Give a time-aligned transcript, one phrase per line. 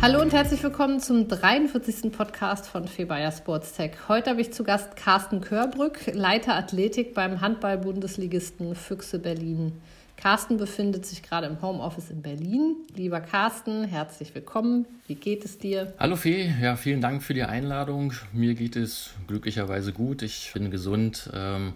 [0.00, 2.12] Hallo und herzlich willkommen zum 43.
[2.12, 3.90] Podcast von Febayer Sports Tech.
[4.06, 9.72] Heute habe ich zu Gast Carsten Körbrück, Leiter Athletik beim Handball-Bundesligisten Füchse Berlin.
[10.16, 12.76] Carsten befindet sich gerade im Homeoffice in Berlin.
[12.94, 14.86] Lieber Carsten, herzlich willkommen.
[15.08, 15.92] Wie geht es dir?
[15.98, 18.12] Hallo Fee, ja, vielen Dank für die Einladung.
[18.32, 20.22] Mir geht es glücklicherweise gut.
[20.22, 21.28] Ich bin gesund.
[21.34, 21.72] Ähm,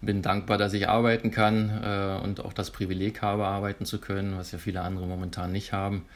[0.00, 4.38] bin dankbar, dass ich arbeiten kann äh, und auch das Privileg habe, arbeiten zu können,
[4.38, 6.06] was ja viele andere momentan nicht haben.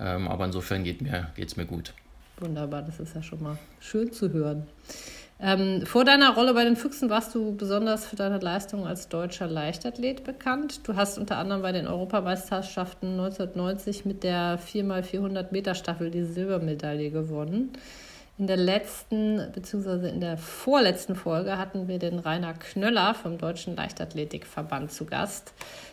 [0.00, 1.92] Ähm, aber insofern geht mir, es mir gut.
[2.38, 4.66] Wunderbar, das ist ja schon mal schön zu hören.
[5.42, 9.46] Ähm, vor deiner Rolle bei den Füchsen warst du besonders für deine Leistung als deutscher
[9.46, 10.86] Leichtathlet bekannt.
[10.86, 17.10] Du hast unter anderem bei den Europameisterschaften 1990 mit der 4x400 Meter Staffel die Silbermedaille
[17.10, 17.70] gewonnen.
[18.40, 20.08] In der letzten bzw.
[20.08, 25.52] in der vorletzten Folge hatten wir den Rainer Knöller vom Deutschen Leichtathletikverband zu Gast.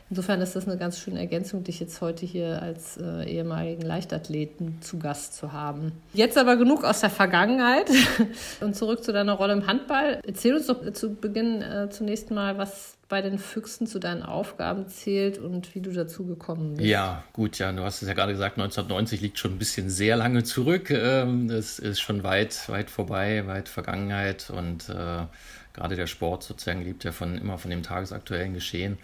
[0.09, 4.81] Insofern ist das eine ganz schöne Ergänzung, dich jetzt heute hier als äh, ehemaligen Leichtathleten
[4.81, 5.92] zu Gast zu haben.
[6.14, 7.92] Jetzt aber genug aus der Vergangenheit
[8.62, 10.22] und zurück zu deiner Rolle im Handball.
[10.25, 14.88] Erzähl uns doch zu Beginn äh, zunächst mal, was bei den Füchsen zu deinen Aufgaben
[14.88, 16.89] zählt und wie du dazu gekommen bist.
[16.89, 20.17] Ja, gut, ja, du hast es ja gerade gesagt, 1990 liegt schon ein bisschen sehr
[20.17, 20.89] lange zurück.
[20.89, 25.25] Ähm, das ist schon weit, weit vorbei, weit Vergangenheit und äh,
[25.73, 28.97] gerade der Sport sozusagen lebt ja von immer von dem tagesaktuellen Geschehen.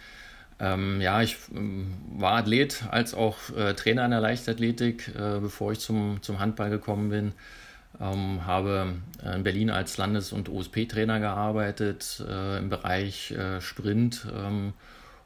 [0.60, 5.72] Ähm, ja, ich ähm, war Athlet als auch äh, Trainer in der Leichtathletik, äh, bevor
[5.72, 7.32] ich zum, zum Handball gekommen bin.
[8.02, 14.28] Ähm, habe äh, in Berlin als Landes- und OSP-Trainer gearbeitet äh, im Bereich äh, Sprint.
[14.36, 14.74] Ähm,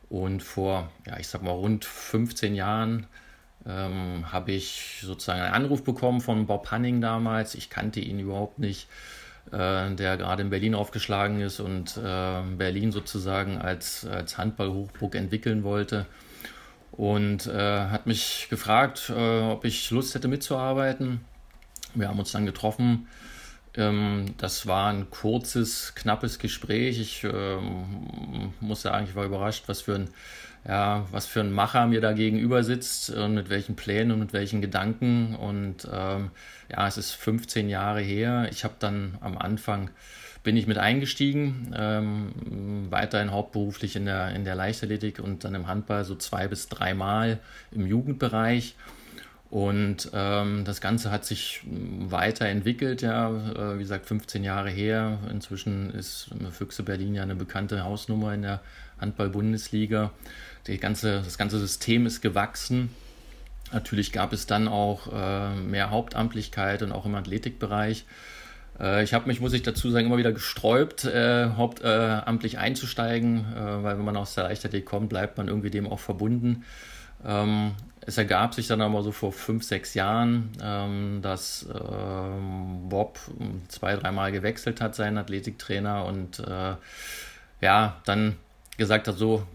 [0.09, 3.07] und vor, ja, ich sag mal, rund 15 Jahren
[3.65, 7.55] ähm, habe ich sozusagen einen Anruf bekommen von Bob Hanning damals.
[7.55, 8.87] Ich kannte ihn überhaupt nicht
[9.51, 15.63] äh, der gerade in Berlin aufgeschlagen ist und äh, Berlin sozusagen als, als Handballhochburg entwickeln
[15.63, 16.05] wollte.
[16.91, 21.21] Und äh, hat mich gefragt, ob ich Lust hätte mitzuarbeiten.
[21.97, 23.07] Wir haben uns dann getroffen.
[23.75, 26.99] Ähm, das war ein kurzes, knappes Gespräch.
[26.99, 30.09] Ich ähm, muss sagen, ich war überrascht, was für ein
[30.67, 34.33] ja, was für ein Macher mir da gegenüber sitzt und mit welchen Plänen und mit
[34.33, 35.35] welchen Gedanken.
[35.35, 36.31] Und ähm,
[36.69, 38.49] ja, es ist 15 Jahre her.
[38.51, 39.91] Ich habe dann am Anfang
[40.43, 45.67] bin ich mit eingestiegen, ähm, weiterhin hauptberuflich in der, in der Leichtathletik und dann im
[45.67, 47.39] Handball so zwei bis dreimal
[47.71, 48.75] im Jugendbereich.
[49.49, 55.19] Und ähm, das Ganze hat sich weiterentwickelt, ja, äh, wie gesagt, 15 Jahre her.
[55.31, 58.61] Inzwischen ist Füchse Berlin ja eine bekannte Hausnummer in der
[58.99, 60.11] Handball-Bundesliga.
[60.81, 62.89] Ganze, das ganze System ist gewachsen.
[63.71, 68.05] Natürlich gab es dann auch äh, mehr Hauptamtlichkeit und auch im Athletikbereich.
[68.79, 73.83] Äh, ich habe mich, muss ich dazu sagen, immer wieder gesträubt, äh, hauptamtlich einzusteigen, äh,
[73.83, 76.63] weil wenn man aus der Leichtathletik kommt, bleibt man irgendwie dem auch verbunden.
[77.25, 77.71] Ähm,
[78.07, 83.19] es ergab sich dann aber so vor fünf, sechs Jahren, ähm, dass ähm, Bob
[83.67, 86.75] zwei, dreimal gewechselt hat, seinen Athletiktrainer, und äh,
[87.59, 88.37] ja, dann
[88.77, 89.45] gesagt hat, so,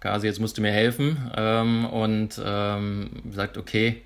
[0.00, 1.30] Kasi, jetzt musst du mir helfen.
[1.36, 4.02] Ähm, und ähm, sagt, okay,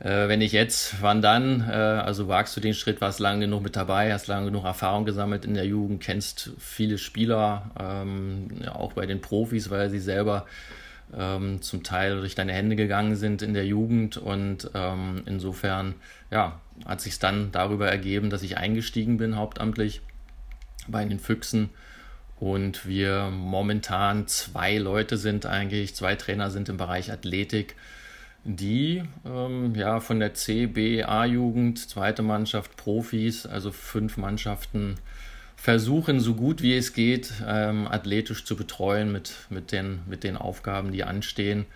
[0.00, 1.66] äh, wenn ich jetzt, wann dann?
[1.66, 5.06] Äh, also wagst du den Schritt, warst lange genug mit dabei, hast lange genug Erfahrung
[5.06, 10.44] gesammelt in der Jugend, kennst viele Spieler, ähm, auch bei den Profis, weil sie selber
[11.16, 14.16] ähm, zum Teil durch deine Hände gegangen sind in der Jugend.
[14.16, 15.94] Und ähm, insofern,
[16.30, 20.00] ja, hat sich dann darüber ergeben, dass ich eingestiegen bin, hauptamtlich
[20.86, 21.70] bei den Füchsen
[22.40, 27.74] und wir momentan zwei Leute sind eigentlich, zwei Trainer sind im Bereich Athletik,
[28.44, 34.94] die ähm, ja von der C, B, A-Jugend, zweite Mannschaft, Profis, also fünf Mannschaften
[35.60, 40.36] versuchen, so gut wie es geht, ähm, athletisch zu betreuen mit, mit, den, mit den
[40.36, 41.66] Aufgaben, die anstehen.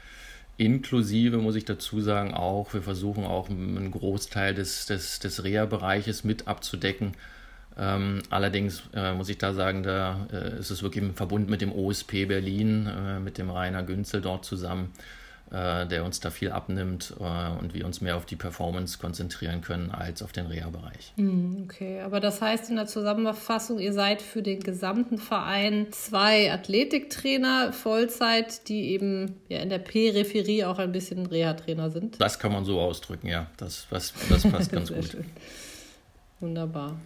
[0.56, 6.24] Inklusive, muss ich dazu sagen, auch, wir versuchen auch einen Großteil des, des, des Reha-Bereiches
[6.24, 7.14] mit abzudecken
[7.78, 11.62] ähm, allerdings äh, muss ich da sagen, da äh, ist es wirklich im Verbund mit
[11.62, 14.92] dem OSP Berlin, äh, mit dem Rainer Günzel dort zusammen,
[15.52, 19.60] äh, der uns da viel abnimmt äh, und wir uns mehr auf die Performance konzentrieren
[19.60, 21.12] können als auf den Reha-Bereich.
[21.16, 26.50] Hm, okay, aber das heißt in der Zusammenfassung, ihr seid für den gesamten Verein zwei
[26.50, 32.20] Athletiktrainer Vollzeit, die eben ja in der Peripherie auch ein bisschen Reha-Trainer sind.
[32.20, 33.48] Das kann man so ausdrücken, ja.
[33.58, 35.04] Das, das, das passt ganz gut.
[35.04, 35.26] Schön.
[36.40, 36.96] Wunderbar.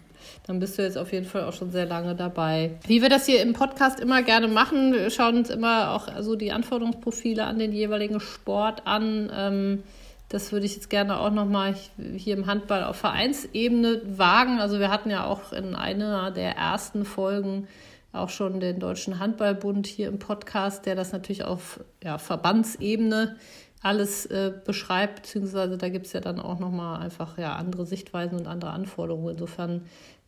[0.45, 2.71] Dann bist du jetzt auf jeden Fall auch schon sehr lange dabei.
[2.87, 6.35] Wie wir das hier im Podcast immer gerne machen, wir schauen uns immer auch so
[6.35, 9.31] die Anforderungsprofile an den jeweiligen Sport an.
[9.33, 9.83] Ähm,
[10.29, 11.75] das würde ich jetzt gerne auch nochmal
[12.15, 14.59] hier im Handball auf Vereinsebene wagen.
[14.59, 17.67] Also wir hatten ja auch in einer der ersten Folgen
[18.11, 23.37] auch schon den Deutschen Handballbund hier im Podcast, der das natürlich auf ja, Verbandsebene
[23.81, 28.37] alles äh, beschreibt, beziehungsweise da gibt es ja dann auch nochmal einfach ja, andere Sichtweisen
[28.37, 29.33] und andere Anforderungen.
[29.33, 29.81] Insofern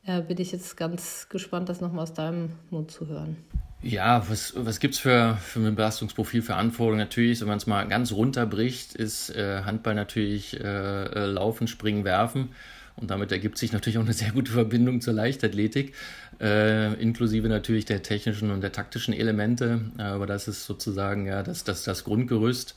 [0.05, 3.37] äh, bin ich jetzt ganz gespannt, das nochmal aus deinem Mund zu hören.
[3.81, 6.99] Ja, was, was gibt es für, für ein Belastungsprofil für Anforderungen?
[6.99, 12.03] Natürlich, wenn man es mal ganz runterbricht, ist äh, Handball natürlich äh, äh, Laufen, Springen,
[12.03, 12.49] Werfen.
[12.97, 15.95] Und damit ergibt sich natürlich auch eine sehr gute Verbindung zur Leichtathletik,
[16.41, 19.79] äh, inklusive natürlich der technischen und der taktischen Elemente.
[19.97, 22.75] aber das ist sozusagen ja das, das, das Grundgerüst.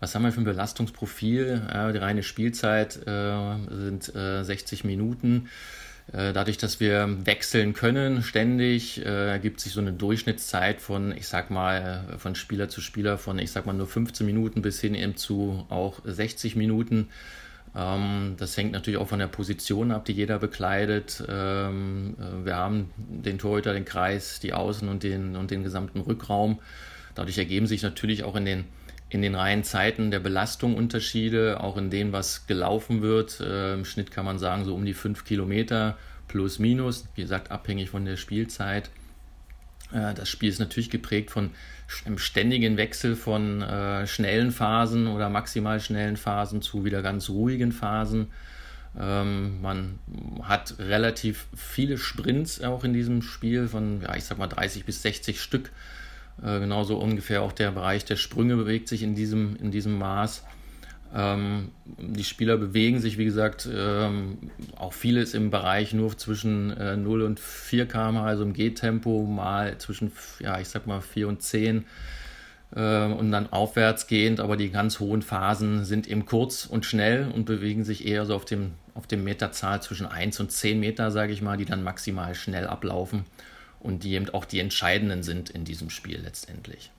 [0.00, 1.62] Was haben wir für ein Belastungsprofil?
[1.94, 5.48] die reine Spielzeit äh, sind 60 äh, Minuten.
[6.12, 11.50] Äh, dadurch, dass wir wechseln können ständig, ergibt sich so eine Durchschnittszeit von, ich sag
[11.50, 15.16] mal, von Spieler zu Spieler von, ich sag mal, nur 15 Minuten bis hin eben
[15.16, 17.08] zu auch 60 Minuten.
[17.76, 21.22] Ähm, das hängt natürlich auch von der Position ab, die jeder bekleidet.
[21.28, 26.00] Ähm, äh, wir haben den Torhüter, den Kreis, die Außen und den, und den gesamten
[26.00, 26.60] Rückraum.
[27.14, 28.64] Dadurch ergeben sich natürlich auch in den
[29.16, 33.40] in den reinen Zeiten der Belastung Unterschiede, auch in dem, was gelaufen wird.
[33.40, 35.96] Äh, Im Schnitt kann man sagen, so um die fünf Kilometer
[36.28, 38.90] plus minus, wie gesagt, abhängig von der Spielzeit.
[39.90, 41.50] Äh, das Spiel ist natürlich geprägt von
[42.04, 47.72] einem ständigen Wechsel von äh, schnellen Phasen oder maximal schnellen Phasen zu wieder ganz ruhigen
[47.72, 48.26] Phasen.
[49.00, 49.98] Ähm, man
[50.42, 55.00] hat relativ viele Sprints auch in diesem Spiel von, ja, ich sag mal 30 bis
[55.00, 55.70] 60 Stück
[56.42, 60.44] äh, genauso ungefähr auch der Bereich der Sprünge bewegt sich in diesem, in diesem Maß.
[61.14, 66.96] Ähm, die Spieler bewegen sich, wie gesagt, ähm, auch vieles im Bereich nur zwischen äh,
[66.96, 71.42] 0 und 4 km, also im Gehtempo, mal zwischen, ja, ich sag mal 4 und
[71.42, 71.86] 10
[72.74, 77.30] äh, und dann aufwärts gehend, aber die ganz hohen Phasen sind eben kurz und schnell
[77.32, 81.10] und bewegen sich eher so auf dem, auf dem Meterzahl zwischen 1 und 10 Meter,
[81.12, 83.24] sage ich mal, die dann maximal schnell ablaufen
[83.80, 86.90] und die eben auch die entscheidenden sind in diesem Spiel letztendlich.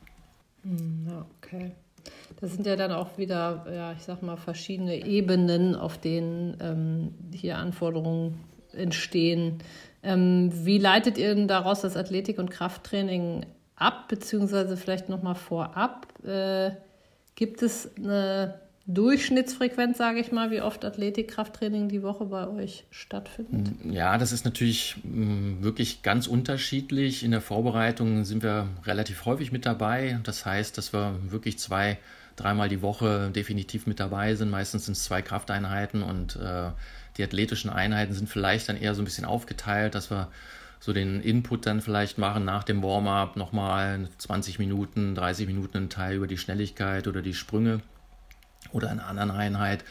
[0.64, 1.08] Hm,
[1.38, 1.72] okay.
[2.40, 7.16] Das sind ja dann auch wieder, ja, ich sag mal, verschiedene Ebenen, auf denen ähm,
[7.34, 8.40] hier Anforderungen
[8.74, 9.60] entstehen.
[10.04, 13.46] Ähm, wie leitet ihr denn daraus das Athletik- und Krafttraining
[13.76, 16.08] ab, beziehungsweise vielleicht nochmal vorab?
[16.24, 16.72] Äh,
[17.36, 18.60] gibt es eine
[18.90, 23.74] Durchschnittsfrequenz, sage ich mal, wie oft Athletik-Krafttraining die Woche bei euch stattfindet?
[23.84, 27.26] Ja, das ist natürlich mm, wirklich ganz unterschiedlich.
[27.26, 30.22] In der Vorbereitung sind wir relativ häufig mit dabei.
[30.24, 31.98] Das heißt, dass wir wirklich zwei,
[32.38, 34.50] dreimal die Woche definitiv mit dabei sind.
[34.50, 36.70] Meistens sind es zwei Krafteinheiten und äh,
[37.18, 40.30] die athletischen Einheiten sind vielleicht dann eher so ein bisschen aufgeteilt, dass wir
[40.80, 45.90] so den Input dann vielleicht machen nach dem Warm-up nochmal 20 Minuten, 30 Minuten einen
[45.90, 47.82] Teil über die Schnelligkeit oder die Sprünge
[48.72, 49.84] oder einer anderen Einheit,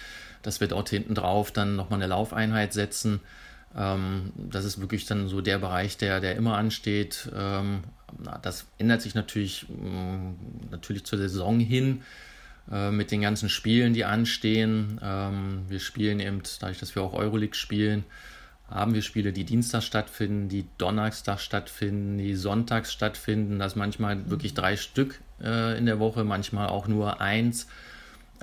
[0.42, 3.20] dass wir dort hinten drauf dann nochmal eine Laufeinheit setzen.
[3.76, 7.30] Ähm, das ist wirklich dann so der Bereich, der, der immer ansteht.
[7.36, 7.84] Ähm,
[8.42, 12.02] das ändert sich natürlich, mm, natürlich zur Saison hin
[12.70, 15.00] äh, mit den ganzen Spielen, die anstehen.
[15.02, 18.04] Ähm, wir spielen eben, dadurch, dass wir auch Euroleague spielen,
[18.68, 23.58] haben wir Spiele, die Dienstag stattfinden, die Donnerstag stattfinden, die Sonntags stattfinden.
[23.58, 27.68] Das manchmal wirklich drei Stück äh, in der Woche, manchmal auch nur eins.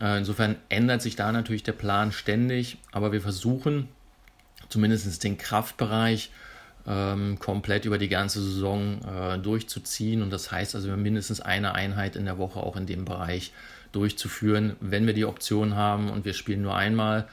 [0.01, 3.87] Äh, insofern ändert sich da natürlich der Plan ständig, aber wir versuchen
[4.69, 6.31] zumindest den Kraftbereich
[6.87, 10.21] ähm, komplett über die ganze Saison äh, durchzuziehen.
[10.21, 13.53] Und das heißt also, wir mindestens eine Einheit in der Woche auch in dem Bereich
[13.91, 17.27] durchzuführen, wenn wir die Option haben und wir spielen nur einmal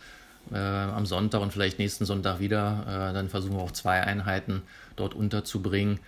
[0.52, 4.62] äh, am Sonntag und vielleicht nächsten Sonntag wieder, äh, dann versuchen wir auch zwei Einheiten
[4.96, 6.00] dort unterzubringen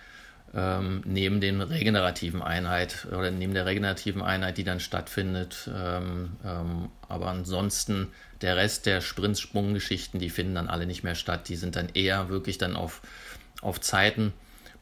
[0.55, 5.69] ähm, neben den regenerativen Einheit oder neben der regenerativen Einheit, die dann stattfindet.
[5.73, 8.09] Ähm, ähm, aber ansonsten
[8.41, 11.49] der Rest der Sprint-Sprunggeschichten, die finden dann alle nicht mehr statt.
[11.49, 13.01] Die sind dann eher wirklich dann auf,
[13.61, 14.33] auf Zeiten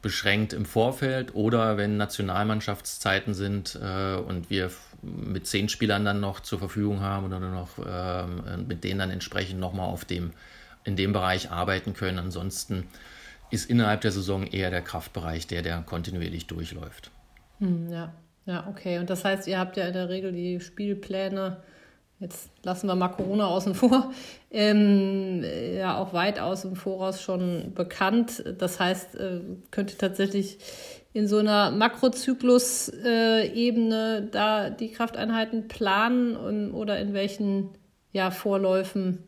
[0.02, 6.40] beschränkt im Vorfeld oder wenn Nationalmannschaftszeiten sind äh, und wir mit zehn Spielern dann noch
[6.40, 8.26] zur Verfügung haben oder noch äh,
[8.58, 10.32] mit denen dann entsprechend nochmal auf dem
[10.84, 12.18] in dem Bereich arbeiten können.
[12.18, 12.88] Ansonsten
[13.52, 17.10] ist innerhalb der Saison eher der Kraftbereich der, der kontinuierlich durchläuft.
[17.58, 18.14] Hm, ja,
[18.46, 18.98] ja, okay.
[18.98, 21.58] Und das heißt, ihr habt ja in der Regel die Spielpläne,
[22.18, 24.10] jetzt lassen wir mal Corona außen vor,
[24.50, 25.44] ähm,
[25.76, 28.42] ja auch weitaus im Voraus schon bekannt.
[28.58, 29.40] Das heißt, äh,
[29.70, 30.56] könnt ihr tatsächlich
[31.12, 37.68] in so einer Makrozyklus-Ebene da die Krafteinheiten planen und, oder in welchen
[38.12, 39.24] ja, Vorläufen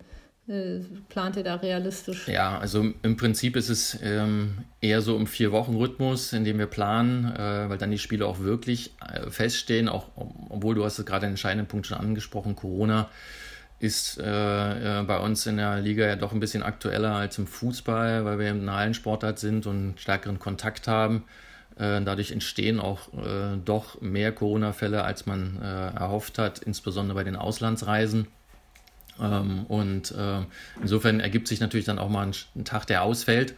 [0.48, 2.28] äh, plant ihr da realistisch?
[2.28, 7.24] Ja, also im Prinzip ist es ähm, eher so im Vier-Wochen-Rhythmus, in dem wir planen,
[7.34, 10.08] äh, weil dann die Spiele auch wirklich äh, feststehen, auch
[10.48, 13.08] obwohl du hast es gerade den entscheidenden Punkt schon angesprochen, Corona
[13.80, 18.24] ist äh, bei uns in der Liga ja doch ein bisschen aktueller als im Fußball,
[18.24, 21.24] weil wir im Hallensportart sind und stärkeren Kontakt haben.
[21.76, 27.24] Äh, dadurch entstehen auch äh, doch mehr Corona-Fälle, als man äh, erhofft hat, insbesondere bei
[27.24, 28.28] den Auslandsreisen.
[29.20, 30.40] Ähm, und äh,
[30.80, 33.52] insofern ergibt sich natürlich dann auch mal ein, Tag, der ausfällt,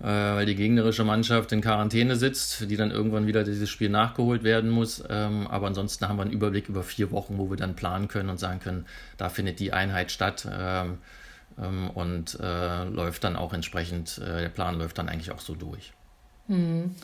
[0.00, 4.44] äh, weil die gegnerische Mannschaft in Quarantäne sitzt, die dann irgendwann wieder dieses Spiel nachgeholt
[4.44, 5.02] werden muss.
[5.08, 8.28] Ähm, aber ansonsten haben wir einen Überblick über vier Wochen, wo wir dann planen können
[8.28, 10.48] und sagen können, da findet die Einheit statt.
[10.50, 10.98] Ähm,
[11.60, 15.54] ähm und äh, läuft dann auch entsprechend, äh, der Plan läuft dann eigentlich auch so
[15.54, 15.92] durch.
[16.48, 16.94] Hm.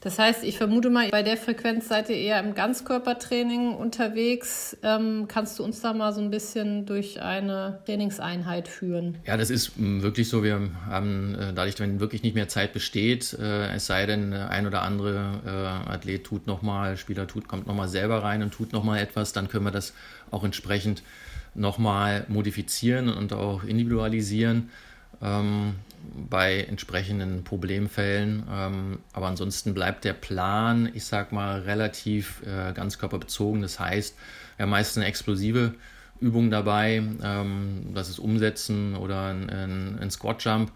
[0.00, 4.76] Das heißt, ich vermute mal, bei der Frequenz seid ihr eher im Ganzkörpertraining unterwegs.
[4.84, 9.18] Ähm, kannst du uns da mal so ein bisschen durch eine Trainingseinheit führen?
[9.26, 10.44] Ja, das ist mm, wirklich so.
[10.44, 14.68] Wir haben äh, dadurch, wenn wirklich nicht mehr Zeit besteht, äh, es sei denn, ein
[14.68, 19.00] oder andere äh, Athlet tut nochmal, Spieler tut, kommt nochmal selber rein und tut nochmal
[19.00, 19.94] etwas, dann können wir das
[20.30, 21.02] auch entsprechend
[21.56, 24.70] nochmal modifizieren und auch individualisieren
[25.22, 25.74] ähm,
[26.30, 28.44] bei entsprechenden Problemfällen.
[28.50, 33.62] Ähm, aber ansonsten bleibt der Plan, ich sag mal, relativ äh, ganzkörperbezogen.
[33.62, 34.16] Das heißt,
[34.56, 35.74] wir haben meistens eine explosive
[36.20, 40.72] Übung dabei, ähm, das ist Umsetzen oder ein, ein, ein Squat Jump.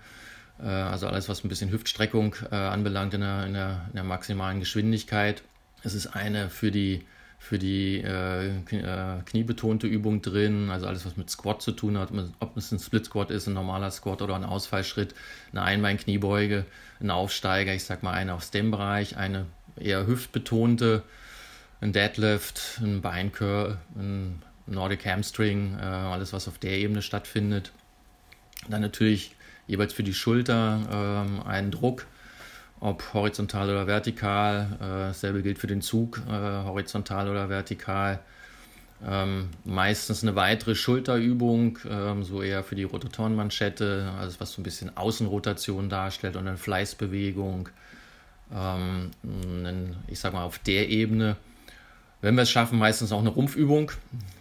[0.60, 4.04] Äh, also alles, was ein bisschen Hüftstreckung äh, anbelangt in der, in, der, in der
[4.04, 5.42] maximalen Geschwindigkeit.
[5.82, 7.04] Es ist eine für die
[7.42, 12.10] für die äh, äh, kniebetonte Übung drin, also alles, was mit Squat zu tun hat,
[12.38, 15.12] ob es ein Split Squat ist, ein normaler Squat oder ein Ausfallschritt,
[15.50, 16.64] eine Einbein-Kniebeuge,
[17.00, 19.46] ein Aufsteiger, ich sag mal eine aus dem Bereich, eine
[19.76, 21.02] eher hüftbetonte,
[21.80, 27.72] ein Deadlift, ein Beincurl, ein Nordic Hamstring, äh, alles, was auf der Ebene stattfindet.
[28.68, 29.34] Dann natürlich
[29.66, 32.06] jeweils für die Schulter äh, ein Druck,
[32.82, 34.66] ob horizontal oder vertikal.
[34.80, 38.18] Äh, dasselbe gilt für den Zug, äh, horizontal oder vertikal.
[39.06, 44.64] Ähm, meistens eine weitere Schulterübung, ähm, so eher für die Rotatorenmanschette, also was so ein
[44.64, 47.68] bisschen Außenrotation darstellt und eine Fleißbewegung.
[48.52, 49.10] Ähm,
[50.08, 51.36] ich sag mal auf der Ebene.
[52.20, 53.92] Wenn wir es schaffen, meistens auch eine Rumpfübung,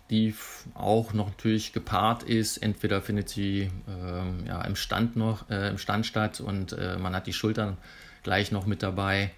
[0.09, 0.35] die
[0.73, 2.57] auch noch natürlich gepaart ist.
[2.57, 7.15] Entweder findet sie ähm, ja, im Stand noch, äh, im Stand statt und äh, man
[7.15, 7.77] hat die Schultern
[8.23, 9.31] gleich noch mit dabei,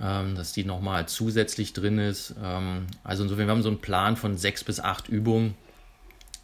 [0.00, 2.34] ähm, dass die nochmal zusätzlich drin ist.
[2.42, 5.54] Ähm, also insofern, wir haben so einen Plan von sechs bis acht Übungen,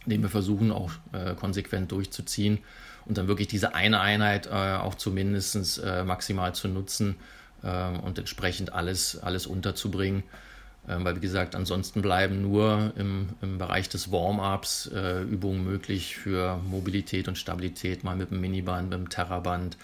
[0.05, 2.59] den wir versuchen auch äh, konsequent durchzuziehen
[3.05, 7.15] und dann wirklich diese eine Einheit äh, auch zumindest äh, maximal zu nutzen
[7.63, 10.23] ähm, und entsprechend alles, alles unterzubringen.
[10.87, 16.15] Ähm, weil, wie gesagt, ansonsten bleiben nur im, im Bereich des Warm-ups äh, Übungen möglich
[16.15, 19.77] für Mobilität und Stabilität, mal mit dem Miniband, mit dem Terraband,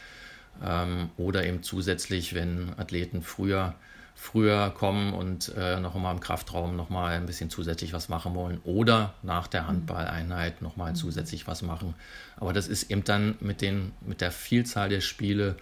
[0.64, 3.76] ähm, oder eben zusätzlich, wenn Athleten früher,
[4.16, 8.36] früher kommen und äh, noch einmal im Kraftraum noch mal ein bisschen zusätzlich was machen
[8.36, 10.96] wollen oder nach der Handballeinheit noch mal mhm.
[10.96, 11.96] zusätzlich was machen.
[12.38, 15.56] Aber das ist eben dann mit, den, mit der Vielzahl der Spiele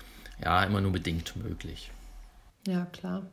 [0.44, 1.92] ja immer nur bedingt möglich.
[2.68, 3.24] Ja, klar.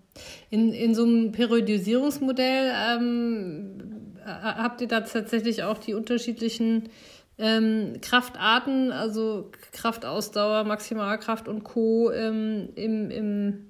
[0.50, 6.88] In, in so einem Periodisierungsmodell ähm, habt ihr da tatsächlich auch die unterschiedlichen
[7.38, 12.10] ähm, Kraftarten, also Kraftausdauer, Maximalkraft und Co.
[12.10, 13.66] Ähm, im, im,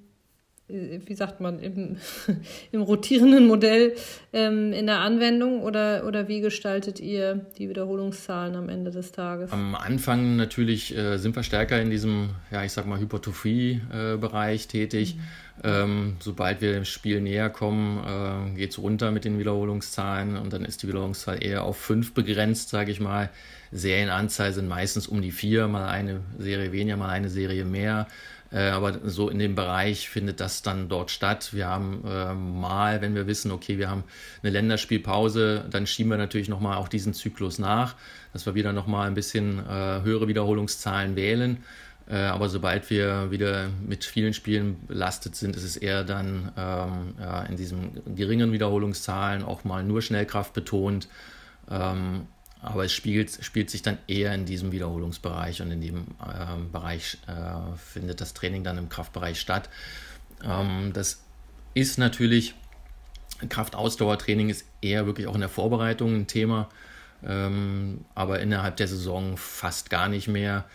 [0.69, 1.97] wie sagt man, im,
[2.71, 3.95] im rotierenden Modell
[4.33, 9.51] ähm, in der Anwendung oder, oder wie gestaltet ihr die Wiederholungszahlen am Ende des Tages?
[9.51, 14.67] Am Anfang natürlich äh, sind wir stärker in diesem, ja, ich sag mal, Hypertrophie-Bereich äh,
[14.67, 15.15] tätig.
[15.15, 15.21] Mhm.
[15.61, 20.53] Ähm, sobald wir dem Spiel näher kommen, äh, geht es runter mit den Wiederholungszahlen und
[20.53, 23.29] dann ist die Wiederholungszahl eher auf fünf begrenzt, sage ich mal.
[23.71, 28.07] Serienanzahl sind meistens um die vier, mal eine Serie weniger, mal eine Serie mehr.
[28.51, 31.49] Äh, aber so in dem Bereich findet das dann dort statt.
[31.53, 34.03] Wir haben äh, mal, wenn wir wissen, okay, wir haben
[34.41, 37.95] eine Länderspielpause, dann schieben wir natürlich nochmal auch diesen Zyklus nach,
[38.33, 41.63] dass wir wieder nochmal ein bisschen äh, höhere Wiederholungszahlen wählen.
[42.09, 47.13] Äh, aber sobald wir wieder mit vielen Spielen belastet sind, ist es eher dann ähm,
[47.19, 51.07] ja, in diesen geringen Wiederholungszahlen auch mal nur Schnellkraft betont.
[51.69, 52.25] Ähm,
[52.61, 57.17] aber es spielt, spielt sich dann eher in diesem Wiederholungsbereich und in dem äh, Bereich
[57.27, 59.69] äh, findet das Training dann im Kraftbereich statt.
[60.43, 61.23] Ähm, das
[61.73, 62.55] ist natürlich,
[63.47, 66.69] Kraftausdauertraining ist eher wirklich auch in der Vorbereitung ein Thema,
[67.23, 70.65] ähm, aber innerhalb der Saison fast gar nicht mehr.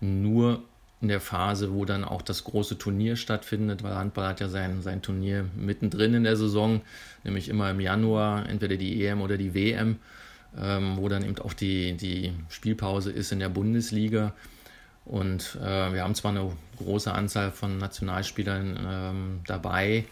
[0.00, 0.62] Nur
[1.00, 4.80] in der Phase, wo dann auch das große Turnier stattfindet, weil Handball hat ja sein,
[4.80, 6.80] sein Turnier mittendrin in der Saison,
[7.24, 9.98] nämlich immer im Januar, entweder die EM oder die WM.
[10.60, 14.32] Ähm, wo dann eben auch die, die Spielpause ist in der Bundesliga.
[15.04, 20.06] Und äh, wir haben zwar eine große Anzahl von Nationalspielern ähm, dabei,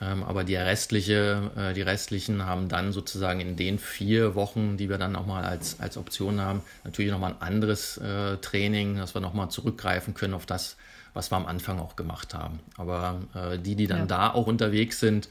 [0.00, 4.88] ähm, aber die, restliche, äh, die restlichen haben dann sozusagen in den vier Wochen, die
[4.88, 9.20] wir dann nochmal als, als Option haben, natürlich nochmal ein anderes äh, Training, dass wir
[9.20, 10.76] nochmal zurückgreifen können auf das,
[11.16, 12.60] was wir am Anfang auch gemacht haben.
[12.76, 14.06] Aber äh, die, die dann ja.
[14.06, 15.28] da auch unterwegs sind,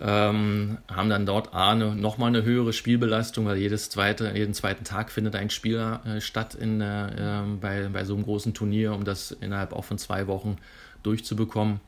[0.00, 4.84] ähm, haben dann dort A, eine, nochmal eine höhere Spielbelastung, weil jedes zweite, jeden zweiten
[4.84, 9.04] Tag findet ein Spiel äh, statt in, äh, bei, bei so einem großen Turnier, um
[9.04, 10.56] das innerhalb auch von zwei Wochen
[11.02, 11.80] durchzubekommen.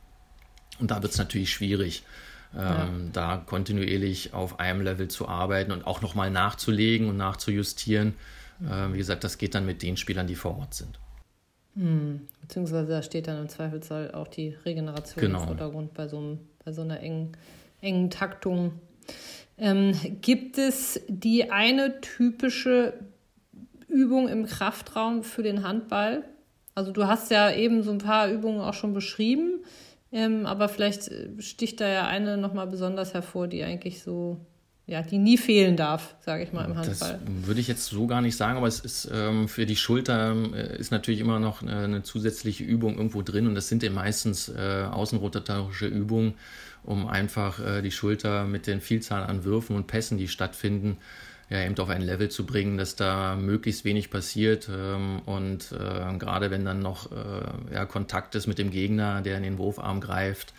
[0.79, 2.05] Und da wird es natürlich schwierig,
[2.55, 2.89] ähm, ja.
[3.13, 8.15] da kontinuierlich auf einem Level zu arbeiten und auch nochmal nachzulegen und nachzujustieren.
[8.59, 8.69] Mhm.
[8.71, 10.99] Ähm, wie gesagt, das geht dann mit den Spielern, die vor Ort sind.
[11.77, 12.23] Mhm.
[12.41, 15.41] Beziehungsweise da steht dann im Zweifelsfall auch die Regeneration genau.
[15.41, 17.33] im Vordergrund bei so, einem, bei so einer engen,
[17.81, 18.73] engen Taktung.
[19.59, 22.95] Ähm, gibt es die eine typische
[23.89, 26.25] Übung im Kraftraum für den Handball?
[26.75, 29.61] Also du hast ja eben so ein paar Übungen auch schon beschrieben.
[30.13, 34.39] Ähm, aber vielleicht äh, sticht da ja eine nochmal besonders hervor, die eigentlich so,
[34.87, 37.21] ja, die nie fehlen darf, sage ich mal im Handball.
[37.25, 40.37] Das würde ich jetzt so gar nicht sagen, aber es ist ähm, für die Schulter
[40.55, 43.97] äh, ist natürlich immer noch eine, eine, zusätzliche Übung irgendwo drin und das sind eben
[43.97, 46.35] meistens äh, außenrotatorische Übungen,
[46.85, 50.99] um einfach äh, die Schulter mit den Vielzahl an Würfen und Pässen, die stattfinden,
[51.51, 54.69] ja, eben auf ein Level zu bringen, dass da möglichst wenig passiert.
[54.73, 59.37] Ähm, und äh, gerade wenn dann noch äh, ja, Kontakt ist mit dem Gegner, der
[59.37, 60.55] in den Wurfarm greift,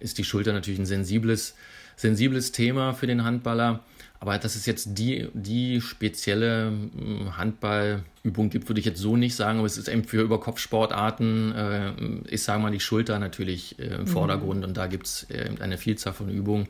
[0.00, 1.54] ist die Schulter natürlich ein sensibles,
[1.98, 3.80] sensibles Thema für den Handballer.
[4.20, 9.36] Aber dass es jetzt die, die spezielle hm, Handballübung gibt, würde ich jetzt so nicht
[9.36, 9.58] sagen.
[9.58, 11.92] Aber es ist eben für Überkopfsportarten, äh,
[12.28, 14.06] ich sage mal, die Schulter natürlich äh, im mhm.
[14.06, 14.64] Vordergrund.
[14.64, 16.68] Und da gibt es äh, eine Vielzahl von Übungen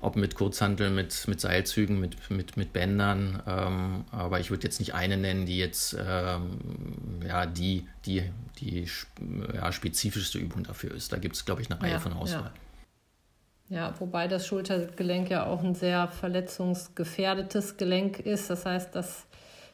[0.00, 3.42] ob mit Kurzhantel, mit, mit Seilzügen, mit, mit, mit Bändern.
[3.46, 6.58] Ähm, aber ich würde jetzt nicht eine nennen, die jetzt ähm,
[7.26, 8.22] ja, die, die,
[8.58, 8.86] die
[9.54, 11.10] ja, spezifischste Übung dafür ist.
[11.10, 12.52] Da gibt es, glaube ich, eine Reihe ja, von Auswahl.
[12.54, 12.63] Ja.
[13.68, 13.94] Ja.
[13.98, 18.50] wobei das Schultergelenk ja auch ein sehr verletzungsgefährdetes Gelenk ist.
[18.50, 19.26] Das heißt, dass,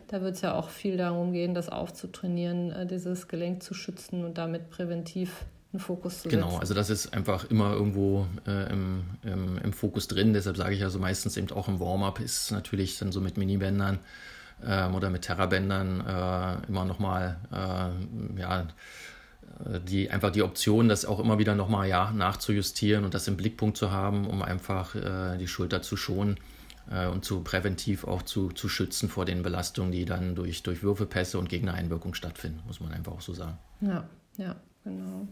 [0.09, 4.25] da wird es ja auch viel darum gehen, das aufzutrainieren, äh, dieses Gelenk zu schützen
[4.25, 6.51] und damit präventiv einen Fokus zu genau, setzen.
[6.51, 10.33] Genau, also das ist einfach immer irgendwo äh, im, im, im, Fokus drin.
[10.33, 14.01] Deshalb sage ich also meistens eben auch im Warm-up ist natürlich dann so mit Minibändern
[14.67, 18.67] ähm, oder mit Terrabändern äh, immer nochmal, äh, ja,
[19.89, 23.77] die, einfach die Option, das auch immer wieder nochmal ja, nachzujustieren und das im Blickpunkt
[23.77, 26.39] zu haben, um einfach äh, die Schulter zu schonen
[26.91, 30.83] äh, und zu präventiv auch zu, zu schützen vor den Belastungen, die dann durch, durch
[30.83, 33.59] Würfelpässe und Gegnereinwirkung stattfinden, muss man einfach auch so sagen.
[33.81, 34.05] Ja,
[34.37, 34.57] ja.
[34.83, 35.29] Genau.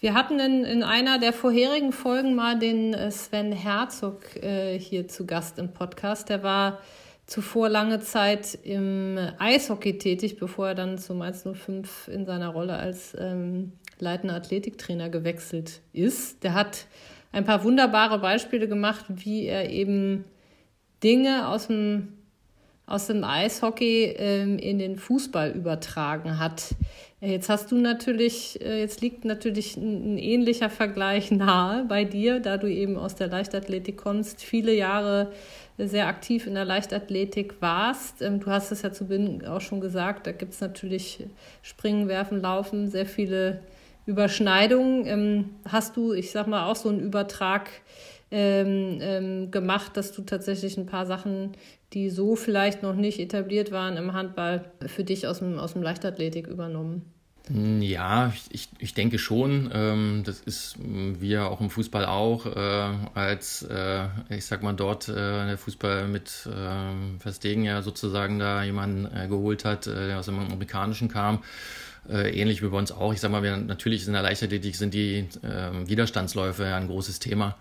[0.00, 5.08] Wir hatten in, in einer der vorherigen Folgen mal den äh, Sven Herzog äh, hier
[5.08, 6.28] zu Gast im Podcast.
[6.28, 6.78] Der war
[7.26, 13.16] zuvor lange Zeit im Eishockey tätig, bevor er dann zum 105 in seiner Rolle als
[13.18, 16.42] ähm, leitender Athletiktrainer gewechselt ist.
[16.42, 16.86] Der hat
[17.30, 20.24] ein paar wunderbare Beispiele gemacht, wie er eben
[21.02, 22.18] Dinge aus dem,
[22.86, 26.74] aus dem Eishockey ähm, in den Fußball übertragen hat.
[27.24, 32.56] Jetzt hast du natürlich, äh, jetzt liegt natürlich ein, ähnlicher Vergleich nahe bei dir, da
[32.56, 35.30] du eben aus der Leichtathletik kommst, viele Jahre
[35.78, 38.22] sehr aktiv in der Leichtathletik warst.
[38.22, 41.24] Ähm, du hast es ja zu Beginn auch schon gesagt, da gibt es natürlich
[41.62, 43.60] Springen, Werfen, Laufen, sehr viele
[44.04, 45.06] Überschneidungen.
[45.06, 47.70] Ähm, hast du, ich sag mal, auch so einen Übertrag
[48.32, 51.52] ähm, gemacht, dass du tatsächlich ein paar Sachen,
[51.94, 55.82] die so vielleicht noch nicht etabliert waren im Handball, für dich aus dem, aus dem
[55.82, 57.02] Leichtathletik übernommen?
[57.48, 59.70] Hm, ja, ich, ich denke schon.
[59.72, 64.62] Ähm, das ist hm, wie ja auch im Fußball auch, äh, als äh, ich sag
[64.62, 70.18] mal dort äh, der Fußball mit äh, Verstegen ja sozusagen da jemanden geholt hat, der
[70.18, 71.42] aus dem Amerikanischen kam.
[72.08, 73.12] Äh, ähnlich wie bei uns auch.
[73.12, 77.20] Ich sag mal, wir, natürlich in der Leichtathletik sind die äh, Widerstandsläufe ja ein großes
[77.20, 77.56] Thema.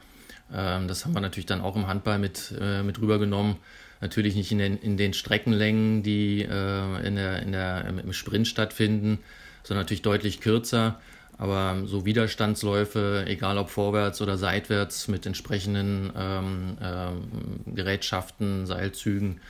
[0.54, 3.58] Ähm, das haben wir natürlich dann auch im Handball mit, mit rübergenommen.
[4.02, 8.48] Natürlich nicht in den, in den Streckenlängen, die äh, in der, in der, im Sprint
[8.48, 9.20] stattfinden
[9.64, 11.00] sondern natürlich deutlich kürzer.
[11.38, 19.42] Aber so Widerstandsläufe, egal ob vorwärts oder seitwärts mit entsprechenden ähm, ähm, Gerätschaften, Seilzügen,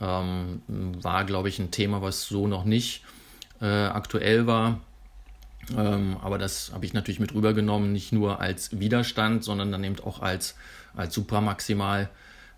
[0.00, 3.04] ähm, war, glaube ich, ein Thema, was so noch nicht
[3.62, 4.80] äh, aktuell war.
[5.74, 10.00] Ähm, aber das habe ich natürlich mit rübergenommen, nicht nur als Widerstand, sondern dann eben
[10.00, 10.54] auch als,
[10.94, 12.10] als Supermaximal.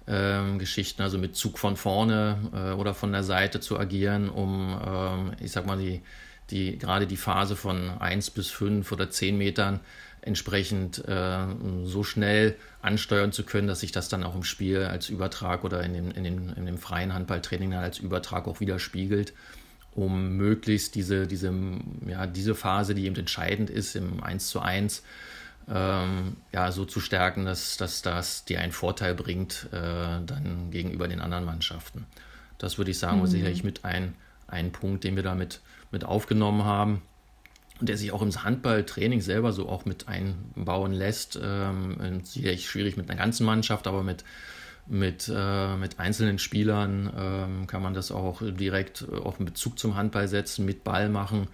[0.07, 4.79] Ähm, Geschichten, also mit Zug von vorne äh, oder von der Seite zu agieren, um,
[4.87, 6.03] ähm, ich sag mal, die,
[6.51, 9.81] die gerade die Phase von 1 bis 5 oder 10 Metern
[10.21, 11.47] entsprechend äh,
[11.85, 15.83] so schnell ansteuern zu können, dass sich das dann auch im Spiel als Übertrag oder
[15.83, 19.33] in dem, in dem, in dem freien Handballtraining dann als Übertrag auch widerspiegelt,
[19.95, 21.51] um möglichst diese, diese,
[22.07, 25.03] ja, diese Phase, die eben entscheidend ist im 1 zu 1,
[25.73, 31.09] ähm, ja, so zu stärken, dass, dass das dir einen Vorteil bringt äh, dann gegenüber
[31.09, 32.07] den anderen Mannschaften.
[32.59, 33.21] Das würde ich sagen, mhm.
[33.23, 34.15] war sicherlich mit ein,
[34.47, 37.03] ein Punkt, den wir damit mit aufgenommen haben
[37.81, 41.39] und der sich auch im Handballtraining selber so auch mit einbauen lässt.
[41.43, 44.25] Ähm, sicherlich schwierig mit einer ganzen Mannschaft, aber mit,
[44.87, 49.97] mit, äh, mit einzelnen Spielern ähm, kann man das auch direkt auf einen Bezug zum
[49.97, 51.49] Handball setzen, mit Ball machen,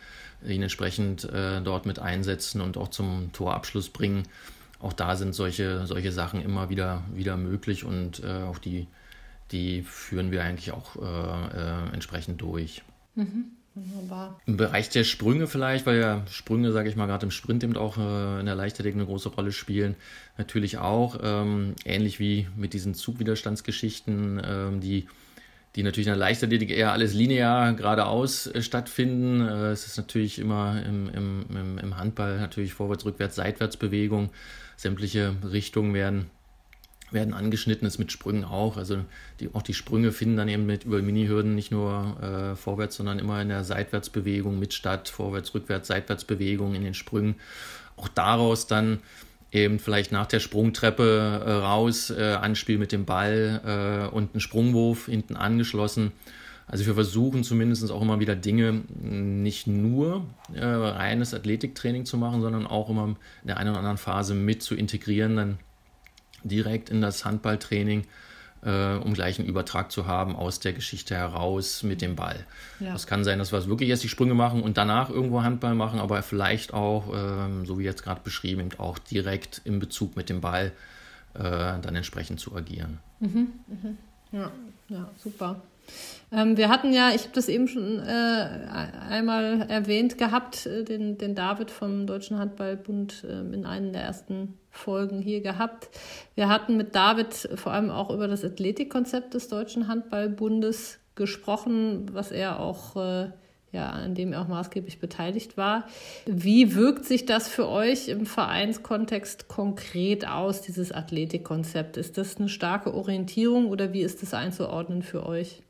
[0.44, 4.24] ihn entsprechend äh, dort mit einsetzen und auch zum Torabschluss bringen.
[4.80, 8.86] Auch da sind solche, solche Sachen immer wieder, wieder möglich und äh, auch die,
[9.52, 12.82] die führen wir eigentlich auch äh, äh, entsprechend durch.
[13.14, 13.52] Mhm.
[13.74, 14.40] Wunderbar.
[14.46, 17.76] Im Bereich der Sprünge vielleicht, weil ja Sprünge, sage ich mal, gerade im Sprint eben
[17.76, 19.94] auch äh, in der Leichtathletik eine große Rolle spielen.
[20.38, 25.06] Natürlich auch, ähm, ähnlich wie mit diesen Zugwiderstandsgeschichten, ähm, die,
[25.76, 29.40] die natürlich in der Leichtathletik eher alles linear geradeaus äh, stattfinden.
[29.40, 34.30] Äh, es ist natürlich immer im, im, im Handball natürlich Vorwärts, Rückwärts, Seitwärtsbewegung.
[34.76, 36.26] Sämtliche Richtungen werden
[37.12, 38.76] werden angeschnitten, ist mit Sprüngen auch.
[38.76, 38.98] Also
[39.40, 43.18] die, auch die Sprünge finden dann eben mit über Mini-Hürden nicht nur äh, vorwärts, sondern
[43.18, 47.36] immer in der Seitwärtsbewegung mit statt, vorwärts, rückwärts, Seitwärtsbewegung in den Sprüngen.
[47.96, 49.00] Auch daraus dann
[49.52, 54.40] eben vielleicht nach der Sprungtreppe äh, raus, äh, Anspiel mit dem Ball äh, und ein
[54.40, 56.12] Sprungwurf hinten angeschlossen.
[56.70, 62.42] Also wir versuchen zumindest auch immer wieder Dinge nicht nur äh, reines Athletiktraining zu machen,
[62.42, 65.58] sondern auch immer in der einen oder anderen Phase mit zu integrieren, dann
[66.44, 68.06] direkt in das Handballtraining,
[68.62, 72.44] äh, um gleich einen Übertrag zu haben aus der Geschichte heraus mit dem Ball.
[72.78, 72.94] Ja.
[72.94, 76.00] Es kann sein, dass wir wirklich erst die Sprünge machen und danach irgendwo Handball machen,
[76.00, 80.40] aber vielleicht auch, ähm, so wie jetzt gerade beschrieben, auch direkt im Bezug mit dem
[80.40, 80.72] Ball
[81.34, 82.98] äh, dann entsprechend zu agieren.
[83.20, 83.98] Mhm, mhm.
[84.32, 84.50] Ja,
[84.88, 85.60] ja, super.
[86.32, 88.48] Ähm, wir hatten ja, ich habe das eben schon äh,
[89.08, 94.58] einmal erwähnt gehabt, äh, den, den David vom Deutschen Handballbund äh, in einer der ersten
[94.70, 95.88] Folgen hier gehabt.
[96.36, 102.30] Wir hatten mit David vor allem auch über das Athletikkonzept des Deutschen Handballbundes gesprochen, was
[102.30, 103.30] er auch äh,
[103.72, 105.86] ja, an dem er auch maßgeblich beteiligt war.
[106.26, 111.96] Wie wirkt sich das für euch im Vereinskontext konkret aus, dieses Athletikkonzept?
[111.96, 115.62] Ist das eine starke Orientierung oder wie ist das einzuordnen für euch?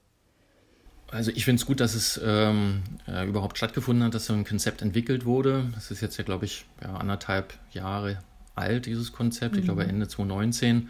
[1.12, 4.44] Also ich finde es gut, dass es ähm, äh, überhaupt stattgefunden hat, dass so ein
[4.44, 5.68] Konzept entwickelt wurde.
[5.75, 8.18] Das ist jetzt ja, glaube ich, ja, anderthalb Jahre
[8.55, 9.55] alt, dieses Konzept.
[9.55, 9.59] Mhm.
[9.59, 9.90] Ich glaube mhm.
[9.90, 10.88] Ende 2019.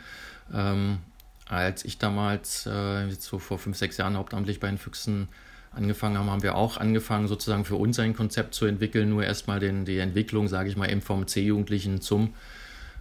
[0.52, 0.98] Ähm,
[1.46, 5.28] als ich damals, äh, jetzt so vor fünf, sechs Jahren hauptamtlich bei den Füchsen
[5.72, 9.09] angefangen haben, haben wir auch angefangen, sozusagen für uns ein Konzept zu entwickeln.
[9.09, 12.35] Nur erstmal den, die Entwicklung, sage ich mal, eben vom C-Jugendlichen zum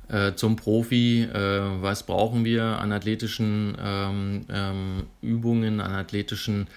[0.09, 6.67] äh, zum Profi, äh, was brauchen wir an athletischen ähm, ähm, Übungen, an athletischen,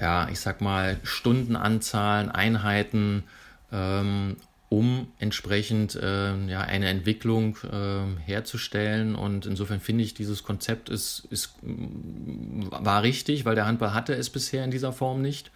[0.00, 3.24] ja, ich sag mal, Stundenanzahlen, Einheiten,
[3.72, 4.36] ähm,
[4.68, 9.14] um entsprechend äh, ja, eine Entwicklung äh, herzustellen.
[9.14, 14.30] Und insofern finde ich, dieses Konzept ist, ist, war richtig, weil der Handball hatte es
[14.30, 15.50] bisher in dieser Form nicht.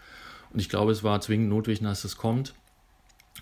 [0.53, 2.55] Und ich glaube, es war zwingend notwendig, dass es kommt.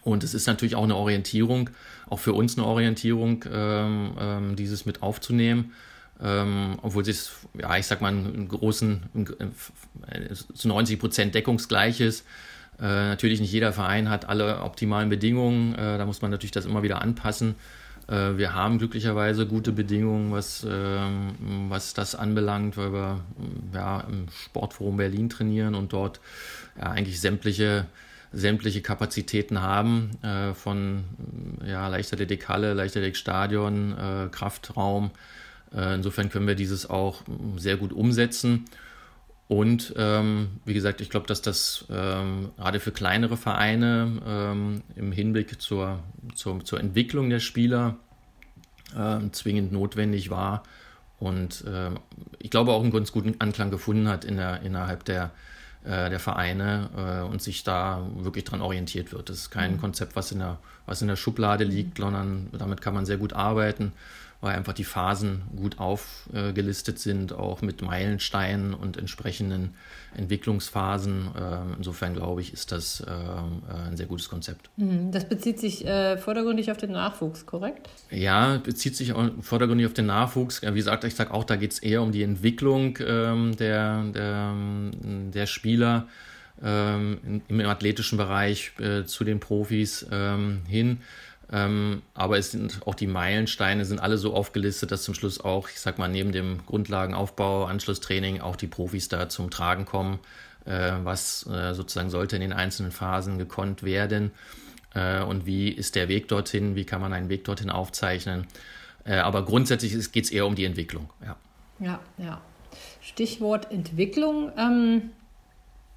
[0.03, 1.71] Und es ist natürlich auch eine Orientierung,
[2.09, 5.73] auch für uns eine Orientierung, ähm, ähm, dieses mit aufzunehmen.
[6.21, 9.03] Ähm, obwohl es, ja, ich sag mal, einen großen,
[10.09, 12.25] äh, zu 90 Prozent deckungsgleich ist.
[12.81, 15.75] Äh, natürlich nicht jeder Verein hat alle optimalen Bedingungen.
[15.75, 17.55] Äh, da muss man natürlich das immer wieder anpassen.
[18.09, 21.35] Äh, wir haben glücklicherweise gute Bedingungen, was, ähm,
[21.69, 23.21] was das anbelangt, weil wir
[23.75, 26.21] ja, im Sportforum Berlin trainieren und dort
[26.77, 27.87] ja, eigentlich sämtliche
[28.33, 31.05] sämtliche Kapazitäten haben, äh, von
[31.67, 35.11] ja, Leichtathletikhalle, Leichtathletikstadion, äh, Kraftraum.
[35.75, 37.23] Äh, insofern können wir dieses auch
[37.57, 38.67] sehr gut umsetzen.
[39.49, 45.11] Und ähm, wie gesagt, ich glaube, dass das ähm, gerade für kleinere Vereine ähm, im
[45.11, 46.01] Hinblick zur,
[46.35, 47.97] zur, zur, Entwicklung der Spieler
[48.95, 50.65] ähm, zwingend notwendig war
[51.19, 51.99] und ähm,
[52.39, 55.31] ich glaube auch einen ganz guten Anklang gefunden hat in der, innerhalb der,
[55.89, 59.31] äh, der Vereine äh, und sich da wirklich dran orientiert wird.
[59.31, 59.81] Das ist kein mhm.
[59.81, 62.03] Konzept, was in, der, was in der Schublade liegt, mhm.
[62.03, 63.93] sondern damit kann man sehr gut arbeiten
[64.41, 69.75] weil einfach die Phasen gut aufgelistet sind, auch mit Meilensteinen und entsprechenden
[70.17, 71.31] Entwicklungsphasen.
[71.37, 74.71] Ähm, insofern glaube ich, ist das ähm, äh, ein sehr gutes Konzept.
[74.77, 75.11] Mhm.
[75.11, 77.89] Das bezieht sich äh, vordergründig auf den Nachwuchs, korrekt?
[78.11, 80.63] Ja, bezieht sich vordergründig auf den Nachwuchs.
[80.63, 84.55] Wie gesagt, ich sage auch, da geht es eher um die Entwicklung ähm, der, der,
[85.35, 86.07] der Spieler.
[86.61, 90.07] ähm, im athletischen Bereich äh, zu den Profis
[90.67, 90.99] hin.
[91.51, 95.69] Ähm, aber es sind auch die Meilensteine sind alle so aufgelistet, dass zum Schluss auch,
[95.71, 100.19] ich sag mal, neben dem Grundlagenaufbau, Anschlusstraining auch die Profis da zum Tragen kommen,
[100.67, 104.33] äh, was äh, sozusagen sollte in den einzelnen Phasen gekonnt werden
[104.95, 108.47] äh, und wie ist der Weg dorthin, wie kann man einen Weg dorthin aufzeichnen.
[109.05, 111.09] Äh, aber grundsätzlich geht es eher um die Entwicklung.
[111.25, 111.37] Ja,
[111.81, 112.01] ja.
[112.19, 112.41] ja.
[113.01, 114.53] Stichwort Entwicklung.
[114.59, 115.11] Ähm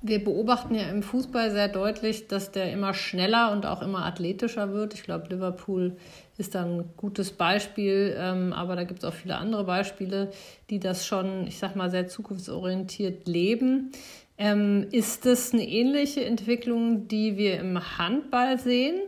[0.02, 4.74] wir beobachten ja im Fußball sehr deutlich, dass der immer schneller und auch immer athletischer
[4.74, 4.96] wird.
[4.96, 5.96] Ich glaube, Liverpool
[6.38, 10.32] ist da ein gutes Beispiel, ähm, aber da gibt es auch viele andere Beispiele,
[10.72, 13.92] die das schon, ich sag mal, sehr zukunftsorientiert leben.
[14.40, 19.00] Ähm, ist das eine ähnliche Entwicklung, die wir im Handball sehen?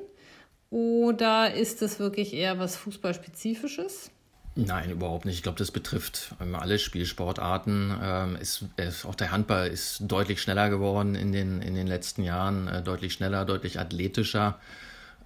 [0.69, 4.12] Oder ist das wirklich eher was Fußballspezifisches?
[4.55, 5.37] Nein, überhaupt nicht.
[5.37, 7.97] Ich glaube, das betrifft ähm, alle Spielsportarten.
[8.01, 12.23] Ähm, ist, ist, auch der Handball ist deutlich schneller geworden in den, in den letzten
[12.23, 14.59] Jahren, äh, deutlich schneller, deutlich athletischer.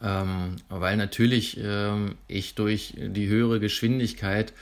[0.01, 1.59] Ähm, weil natürlich
[2.27, 4.53] ich durch die höhere Geschwindigkeit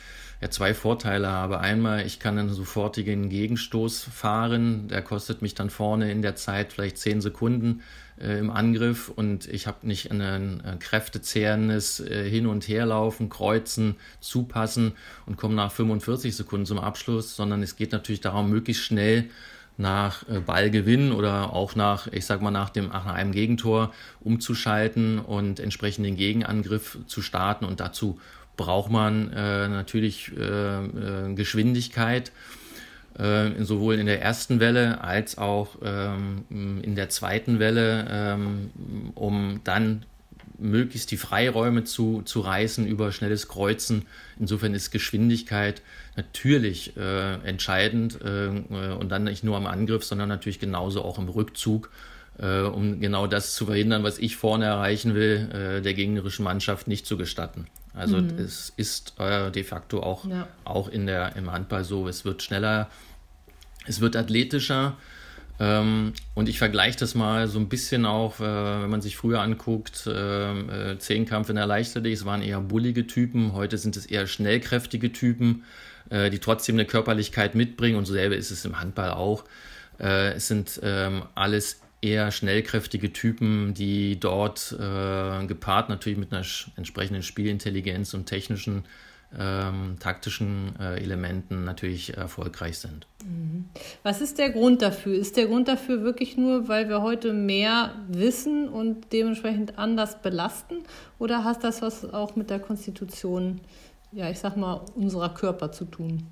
[0.42, 1.60] ja zwei Vorteile habe.
[1.60, 6.72] Einmal, ich kann einen sofortigen Gegenstoß fahren, der kostet mich dann vorne in der Zeit
[6.72, 7.84] vielleicht zehn Sekunden
[8.20, 13.96] äh, im Angriff und ich habe nicht ein, ein kräftezehrendes äh, Hin- und Herlaufen, Kreuzen,
[14.20, 14.94] Zupassen
[15.26, 19.30] und komme nach 45 Sekunden zum Abschluss, sondern es geht natürlich darum, möglichst schnell
[19.78, 25.20] nach äh, Ballgewinn oder auch nach, ich sag mal, nach, dem, nach einem Gegentor umzuschalten
[25.20, 27.66] und entsprechend den Gegenangriff zu starten.
[27.66, 28.20] Und dazu
[28.56, 32.32] braucht man äh, natürlich äh, äh Geschwindigkeit äh,
[33.18, 38.72] sowohl in der ersten Welle als auch ähm, in der zweiten Welle, ähm,
[39.16, 40.06] um dann
[40.58, 44.06] möglichst die Freiräume zu, zu reißen über schnelles Kreuzen.
[44.40, 45.82] Insofern ist Geschwindigkeit
[46.16, 51.30] natürlich äh, entscheidend äh, und dann nicht nur am Angriff, sondern natürlich genauso auch im
[51.30, 51.90] Rückzug,
[52.38, 56.88] äh, um genau das zu verhindern, was ich vorne erreichen will, äh, der gegnerischen Mannschaft
[56.88, 57.68] nicht zu gestatten.
[57.96, 58.38] Also mhm.
[58.38, 60.48] es ist äh, de facto auch, ja.
[60.66, 62.90] auch in der, im Handball so, es wird schneller,
[63.86, 64.98] es wird athletischer.
[65.58, 69.42] Ähm, und ich vergleiche das mal so ein bisschen auch, äh, wenn man sich früher
[69.42, 74.06] anguckt, äh, äh Zehnkampf in der Leichtathletik, es waren eher bullige Typen, heute sind es
[74.06, 75.64] eher schnellkräftige Typen,
[76.10, 79.46] äh, die trotzdem eine Körperlichkeit mitbringen und so selber ist es im Handball auch.
[79.98, 86.46] Äh, es sind ähm, alles eher schnellkräftige Typen, die dort äh, gepaart natürlich mit einer
[86.76, 88.84] entsprechenden Spielintelligenz und technischen
[89.38, 93.08] ähm, taktischen äh, Elementen natürlich erfolgreich sind.
[93.24, 93.66] Mhm.
[94.04, 95.14] Was ist der Grund dafür?
[95.16, 100.84] Ist der Grund dafür wirklich nur, weil wir heute mehr wissen und dementsprechend anders belasten?
[101.20, 103.62] Oder hat das was auch mit der Konstitution,
[104.12, 106.28] ja, ich sag mal, unserer Körper zu tun?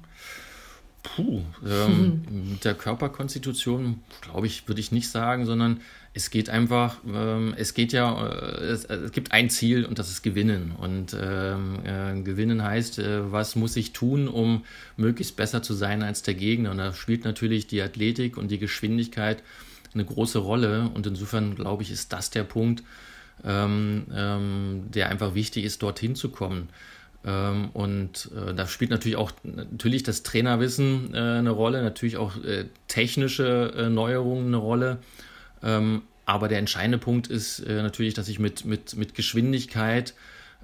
[1.03, 5.81] Puh, ähm, mit der Körperkonstitution, glaube ich, würde ich nicht sagen, sondern
[6.13, 10.09] es geht einfach, ähm, es geht ja, äh, es, es, gibt ein Ziel und das
[10.09, 10.71] ist Gewinnen.
[10.77, 14.63] Und ähm, äh, Gewinnen heißt, äh, was muss ich tun, um
[14.95, 16.71] möglichst besser zu sein als der Gegner?
[16.71, 19.43] Und da spielt natürlich die Athletik und die Geschwindigkeit
[19.93, 20.89] eine große Rolle.
[20.93, 22.83] Und insofern, glaube ich, ist das der Punkt,
[23.43, 26.69] ähm, ähm der einfach wichtig ist, dorthin zu kommen.
[27.25, 32.35] Ähm, und äh, da spielt natürlich auch natürlich das Trainerwissen äh, eine Rolle, natürlich auch
[32.43, 34.97] äh, technische äh, Neuerungen eine Rolle.
[35.61, 40.13] Ähm, aber der entscheidende Punkt ist äh, natürlich, dass ich mit, mit, mit Geschwindigkeit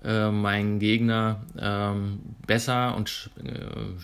[0.04, 3.30] äh, meinen Gegner ähm, besser und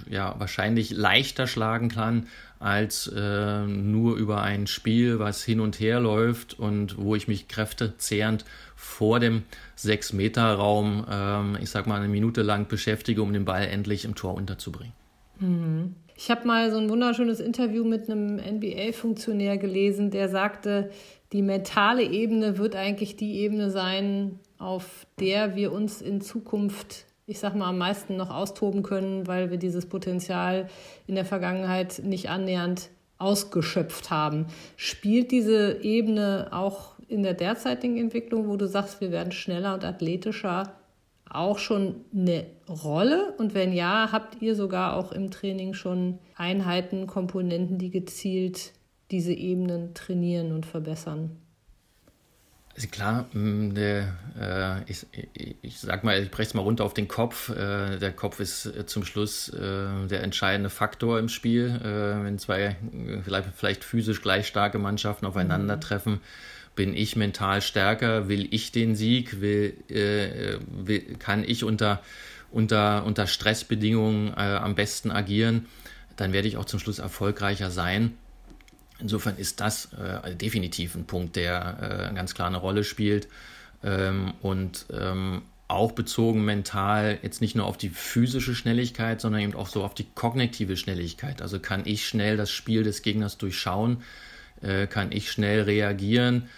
[0.09, 2.27] ja, wahrscheinlich leichter schlagen kann,
[2.59, 8.45] als nur über ein Spiel, was hin und her läuft und wo ich mich kräftezehrend
[8.75, 9.43] vor dem
[9.77, 14.35] 6-Meter-Raum, ähm, ich sag mal, eine Minute lang beschäftige, um den Ball endlich im Tor
[14.35, 14.93] unterzubringen.
[15.39, 15.95] Mhm.
[16.17, 20.89] Ich habe mal so ein wunderschönes Interview mit einem NBA-Funktionär gelesen, der sagte,
[21.33, 27.39] die mentale Ebene wird eigentlich die Ebene sein, auf der wir uns in Zukunft, ich
[27.39, 30.69] sag mal, am meisten noch austoben können, weil wir dieses Potenzial
[31.07, 34.45] in der Vergangenheit nicht annähernd ausgeschöpft haben.
[34.77, 39.83] Spielt diese Ebene auch in der derzeitigen Entwicklung, wo du sagst, wir werden schneller und
[39.83, 40.73] athletischer,
[41.29, 43.33] auch schon eine Rolle?
[43.37, 48.71] Und wenn ja, habt ihr sogar auch im Training schon Einheiten, Komponenten, die gezielt
[49.11, 51.37] diese Ebenen trainieren und verbessern?
[52.75, 55.05] Also klar, der, äh, ich,
[55.61, 57.49] ich sag mal, ich breche es mal runter auf den Kopf.
[57.49, 61.67] Äh, der Kopf ist äh, zum Schluss äh, der entscheidende Faktor im Spiel.
[61.67, 66.21] Äh, wenn zwei äh, vielleicht, vielleicht physisch gleich starke Mannschaften aufeinandertreffen, mhm
[66.75, 72.01] bin ich mental stärker, will ich den Sieg, will, äh, will kann ich unter,
[72.51, 75.67] unter, unter Stressbedingungen äh, am besten agieren,
[76.15, 78.13] dann werde ich auch zum Schluss erfolgreicher sein.
[78.99, 83.27] Insofern ist das äh, definitiv ein Punkt, der äh, ganz klar eine Rolle spielt.
[83.83, 89.55] Ähm, und ähm, auch bezogen mental jetzt nicht nur auf die physische Schnelligkeit, sondern eben
[89.55, 91.41] auch so auf die kognitive Schnelligkeit.
[91.41, 94.03] Also kann ich schnell das Spiel des Gegners durchschauen,
[94.65, 96.49] äh, kann ich schnell reagieren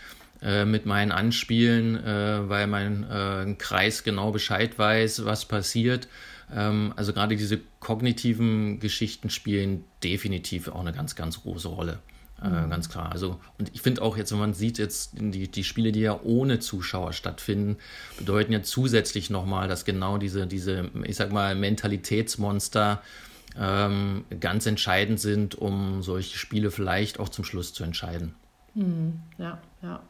[0.42, 6.08] äh, mit meinen Anspielen, äh, weil mein äh, Kreis genau Bescheid weiß, was passiert.
[6.54, 12.00] Ähm, also gerade diese kognitiven Geschichten spielen definitiv auch eine ganz, ganz große Rolle.
[12.42, 12.70] Äh, mhm.
[12.70, 13.12] ganz klar.
[13.12, 16.20] Also, und ich finde auch jetzt, wenn man sieht, jetzt die, die Spiele, die ja
[16.22, 17.78] ohne Zuschauer stattfinden,
[18.20, 23.02] bedeuten ja zusätzlich nochmal, dass genau diese, diese, ich sag mal, Mentalitätsmonster
[23.60, 28.36] ähm, ganz entscheidend sind, um solche Spiele vielleicht auch zum Schluss zu entscheiden.
[28.74, 29.20] Mhm.
[29.38, 30.02] Ja, ja.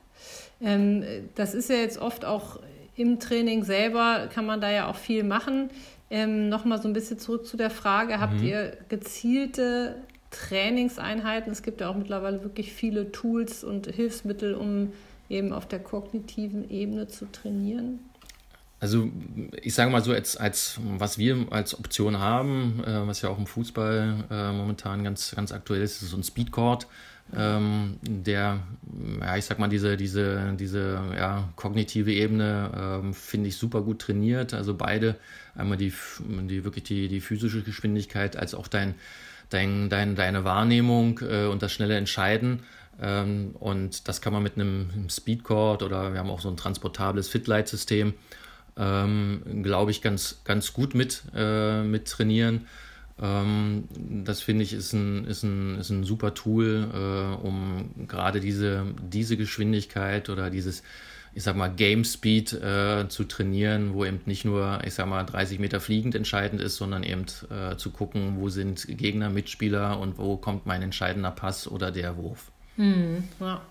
[0.62, 1.04] Ähm,
[1.36, 2.60] das ist ja jetzt oft auch
[2.96, 5.70] im Training selber, kann man da ja auch viel machen.
[6.10, 8.48] Ähm, Nochmal so ein bisschen zurück zu der Frage, habt mhm.
[8.48, 9.96] ihr gezielte
[10.32, 11.52] Trainingseinheiten?
[11.52, 14.94] Es gibt ja auch mittlerweile wirklich viele Tools und Hilfsmittel, um
[15.30, 18.00] eben auf der kognitiven Ebene zu trainieren.
[18.80, 19.10] Also
[19.62, 23.40] ich sage mal so, als, als was wir als Option haben, äh, was ja auch
[23.40, 26.88] im Fußball äh, momentan ganz, ganz aktuell ist, ist so ein Speedcord
[27.36, 28.60] ähm, der,
[29.20, 34.00] ja, ich sag mal, diese, diese, diese ja, kognitive Ebene ähm, finde ich super gut
[34.00, 34.54] trainiert.
[34.54, 35.16] Also beide,
[35.56, 38.96] einmal die, die wirklich die, die physische Geschwindigkeit als auch dein,
[39.50, 42.62] dein, dein, deine Wahrnehmung äh, und das schnelle Entscheiden.
[43.02, 47.28] Ähm, und das kann man mit einem Speedcord oder wir haben auch so ein transportables
[47.28, 48.14] Fitlight-System,
[48.78, 52.68] ähm, glaube ich, ganz, ganz gut mit, äh, mit trainieren.
[53.20, 53.86] Ähm,
[54.24, 58.86] das finde ich ist ein, ist, ein, ist ein super Tool, äh, um gerade diese,
[59.02, 60.84] diese Geschwindigkeit oder dieses,
[61.34, 65.24] ich sag mal, Game Speed äh, zu trainieren, wo eben nicht nur, ich sag mal,
[65.24, 70.18] 30 Meter fliegend entscheidend ist, sondern eben äh, zu gucken, wo sind Gegner, Mitspieler und
[70.18, 72.52] wo kommt mein entscheidender Pass oder der Wurf.
[72.78, 73.62] Hm, ja.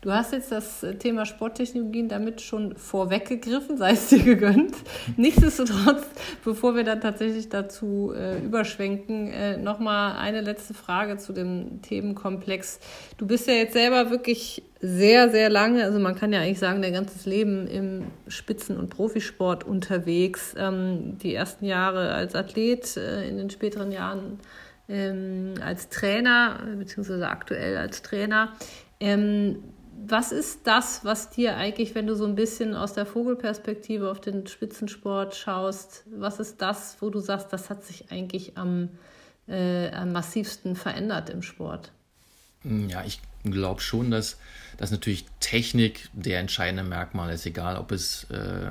[0.00, 4.74] Du hast jetzt das Thema Sporttechnologien damit schon vorweggegriffen, sei es dir gegönnt.
[5.16, 6.04] Nichtsdestotrotz,
[6.44, 12.80] bevor wir dann tatsächlich dazu äh, überschwenken, äh, nochmal eine letzte Frage zu dem Themenkomplex.
[13.18, 16.82] Du bist ja jetzt selber wirklich sehr, sehr lange, also man kann ja eigentlich sagen,
[16.82, 20.54] dein ganzes Leben im Spitzen- und Profisport unterwegs.
[20.58, 24.38] Ähm, die ersten Jahre als Athlet, äh, in den späteren Jahren
[24.88, 28.52] ähm, als Trainer, beziehungsweise aktuell als Trainer.
[29.00, 29.62] Ähm,
[30.08, 34.20] was ist das, was dir eigentlich, wenn du so ein bisschen aus der Vogelperspektive auf
[34.20, 38.90] den Spitzensport schaust, was ist das, wo du sagst, das hat sich eigentlich am,
[39.48, 41.92] äh, am massivsten verändert im Sport?
[42.64, 44.38] Ja, ich glaube schon, dass,
[44.76, 48.70] dass natürlich Technik der entscheidende Merkmal ist, egal ob es, äh,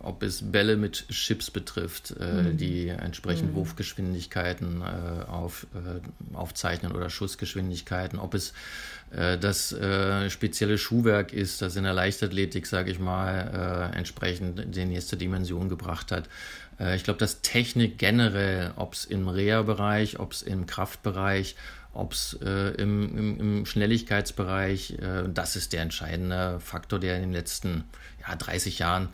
[0.00, 2.56] ob es Bälle mit Chips betrifft, äh, mhm.
[2.56, 3.56] die entsprechend mhm.
[3.56, 8.52] Wurfgeschwindigkeiten äh, auf, äh, aufzeichnen oder Schussgeschwindigkeiten, ob es
[9.12, 14.84] äh, das äh, spezielle Schuhwerk ist, das in der Leichtathletik, sage ich mal, entsprechend die
[14.84, 16.28] nächste Dimension gebracht hat.
[16.94, 21.54] ich glaube, dass Technik generell, ob es im Reha-Bereich, ob es im Kraftbereich,
[21.94, 27.22] ob es äh, im, im, im, Schnelligkeitsbereich, äh, das ist der entscheidende Faktor, der in
[27.22, 27.84] den letzten
[28.26, 29.08] ja, 30 Jahren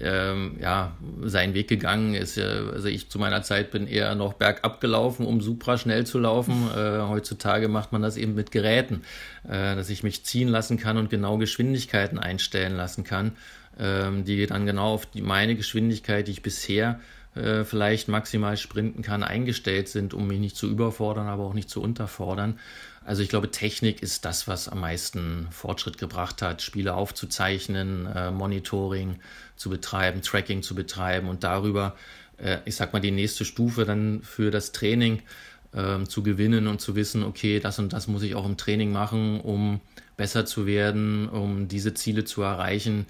[0.00, 2.38] ähm, ja, seinen Weg gegangen ist.
[2.38, 6.68] Also ich zu meiner Zeit bin eher noch bergab gelaufen, um super schnell zu laufen.
[6.74, 9.02] Äh, heutzutage macht man das eben mit Geräten,
[9.44, 13.32] äh, dass ich mich ziehen lassen kann und genau Geschwindigkeiten einstellen lassen kann,
[13.78, 19.00] ähm, die dann genau auf die, meine Geschwindigkeit, die ich bisher äh, vielleicht maximal sprinten
[19.00, 22.58] kann, eingestellt sind, um mich nicht zu überfordern, aber auch nicht zu unterfordern.
[23.04, 28.30] Also ich glaube, Technik ist das, was am meisten Fortschritt gebracht hat, Spiele aufzuzeichnen, äh,
[28.30, 29.16] Monitoring
[29.56, 31.96] zu betreiben, Tracking zu betreiben und darüber,
[32.38, 35.22] äh, ich sag mal, die nächste Stufe dann für das Training
[35.72, 38.92] äh, zu gewinnen und zu wissen, okay, das und das muss ich auch im Training
[38.92, 39.80] machen, um
[40.16, 43.06] besser zu werden, um diese Ziele zu erreichen.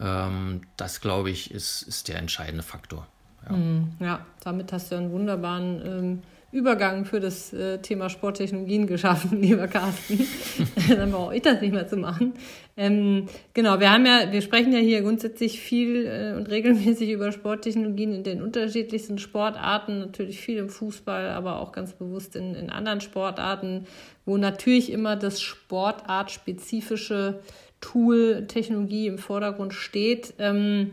[0.00, 3.06] Ähm, das, glaube ich, ist, ist der entscheidende Faktor.
[3.46, 8.86] Ja, mhm, ja damit hast du einen wunderbaren ähm, Übergang für das äh, Thema Sporttechnologien
[8.86, 10.26] geschaffen, lieber Carsten.
[10.88, 12.32] Dann brauche ich das nicht mehr zu machen.
[12.74, 17.32] Ähm, genau, wir haben ja, wir sprechen ja hier grundsätzlich viel äh, und regelmäßig über
[17.32, 22.70] Sporttechnologien in den unterschiedlichsten Sportarten, natürlich viel im Fußball, aber auch ganz bewusst in, in
[22.70, 23.86] anderen Sportarten,
[24.24, 27.40] wo natürlich immer das sportartspezifische
[27.82, 30.32] Tool, Technologie im Vordergrund steht.
[30.38, 30.92] Ähm,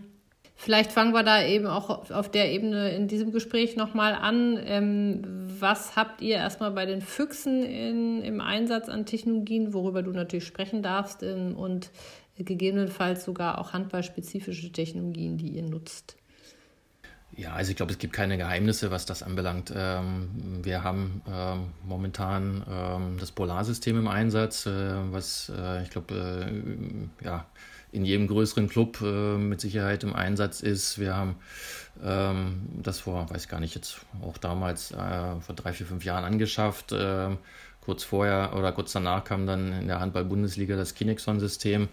[0.66, 4.60] Vielleicht fangen wir da eben auch auf der Ebene in diesem Gespräch nochmal an.
[4.66, 5.22] Ähm,
[5.60, 10.48] was habt ihr erstmal bei den Füchsen in, im Einsatz an Technologien, worüber du natürlich
[10.48, 11.92] sprechen darfst, ähm, und
[12.40, 16.18] gegebenenfalls sogar auch handballspezifische Technologien, die ihr nutzt?
[17.38, 19.72] Ja, also ich glaube, es gibt keine Geheimnisse, was das anbelangt.
[19.76, 24.72] Ähm, wir haben ähm, momentan ähm, das Polarsystem im Einsatz, äh,
[25.12, 26.50] was äh, ich glaube,
[27.22, 27.46] äh, ja,
[27.96, 31.00] in jedem größeren Club äh, mit Sicherheit im Einsatz ist.
[31.00, 31.38] Wir haben
[32.04, 36.26] ähm, das vor, weiß gar nicht, jetzt auch damals äh, vor drei, vier, fünf Jahren
[36.26, 36.94] angeschafft.
[36.94, 37.38] Ähm,
[37.82, 41.88] kurz vorher oder kurz danach kam dann in der Handball-Bundesliga das Kinexon-System.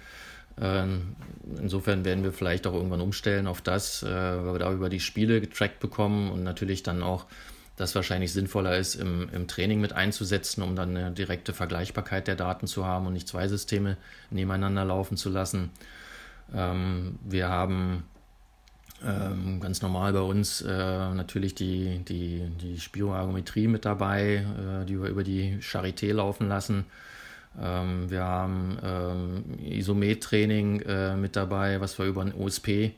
[0.61, 1.17] Ähm,
[1.59, 5.01] insofern werden wir vielleicht auch irgendwann umstellen auf das, äh, weil wir da über die
[5.01, 7.27] Spiele getrackt bekommen und natürlich dann auch
[7.77, 12.37] das wahrscheinlich sinnvoller ist, im, im Training mit einzusetzen, um dann eine direkte Vergleichbarkeit der
[12.37, 13.97] Daten zu haben und nicht zwei Systeme
[14.31, 15.71] nebeneinander laufen zu lassen.
[16.55, 18.05] Ähm, wir haben
[19.05, 24.45] ähm, ganz normal bei uns äh, natürlich die, die, die Spiroergometrie mit dabei,
[24.83, 26.85] äh, die wir über die Charité laufen lassen.
[27.61, 32.93] Ähm, wir haben ähm, Isomet-Training äh, mit dabei, was wir über ein OSP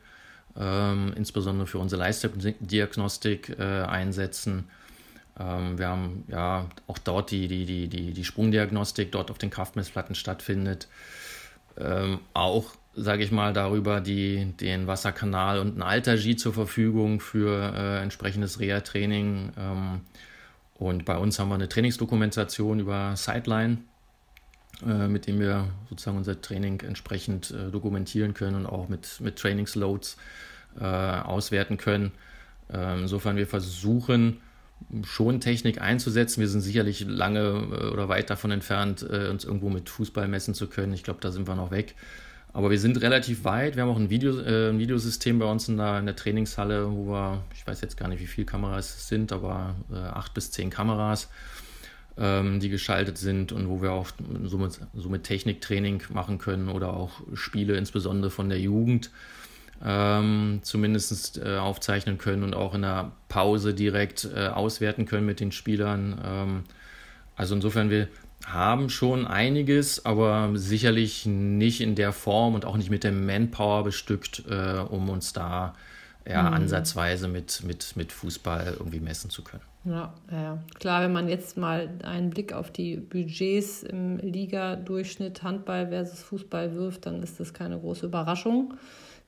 [0.59, 4.64] ähm, insbesondere für unsere Leistungsdiagnostik äh, einsetzen.
[5.38, 9.50] Ähm, wir haben ja auch dort die, die, die, die, die Sprungdiagnostik dort auf den
[9.50, 10.88] Kraftmessplatten stattfindet.
[11.76, 17.74] Ähm, auch, sage ich mal, darüber die, den Wasserkanal und ein Alter-G zur Verfügung für
[17.74, 19.52] äh, entsprechendes Reha-Training.
[19.59, 20.00] Ähm,
[20.74, 23.78] und bei uns haben wir eine Trainingsdokumentation über Sideline
[24.83, 30.16] mit dem wir sozusagen unser Training entsprechend äh, dokumentieren können und auch mit, mit Trainingsloads
[30.81, 32.12] äh, auswerten können.
[32.72, 34.41] Ähm, insofern wir versuchen
[35.03, 36.41] schon Technik einzusetzen.
[36.41, 40.55] Wir sind sicherlich lange äh, oder weit davon entfernt, äh, uns irgendwo mit Fußball messen
[40.55, 40.93] zu können.
[40.93, 41.95] Ich glaube, da sind wir noch weg.
[42.53, 43.75] Aber wir sind relativ weit.
[43.75, 46.91] Wir haben auch ein, Video, äh, ein Videosystem bei uns in der, in der, Trainingshalle,
[46.91, 50.53] wo wir, ich weiß jetzt gar nicht, wie viele Kameras es sind, aber acht bis
[50.53, 51.29] zehn Kameras
[52.16, 54.06] die geschaltet sind und wo wir auch
[54.44, 59.10] somit, somit Techniktraining machen können oder auch Spiele insbesondere von der Jugend
[59.84, 65.40] ähm, zumindest äh, aufzeichnen können und auch in der Pause direkt äh, auswerten können mit
[65.40, 66.20] den Spielern.
[66.24, 66.64] Ähm,
[67.36, 68.08] also insofern, wir
[68.46, 73.84] haben schon einiges, aber sicherlich nicht in der Form und auch nicht mit der Manpower
[73.84, 75.74] bestückt, äh, um uns da
[76.26, 76.54] ja, mhm.
[76.54, 79.62] ansatzweise mit, mit, mit Fußball irgendwie messen zu können.
[79.85, 85.89] Ja, ja, klar, wenn man jetzt mal einen Blick auf die Budgets im Liga-Durchschnitt Handball
[85.89, 88.74] versus Fußball wirft, dann ist das keine große Überraschung.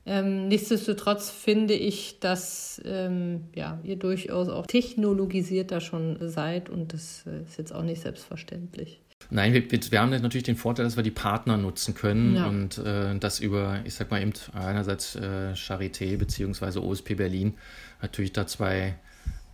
[0.06, 7.24] Ähm, nichtsdestotrotz finde ich, dass ähm, ja, ihr durchaus auch technologisierter schon seid und das
[7.26, 9.00] äh, ist jetzt auch nicht selbstverständlich.
[9.30, 12.46] Nein, wir, wir, haben natürlich den Vorteil, dass wir die Partner nutzen können ja.
[12.46, 16.78] und äh, das über, ich sag mal eben einerseits äh, Charité bzw.
[16.78, 17.54] OSP Berlin
[18.00, 18.94] natürlich da zwei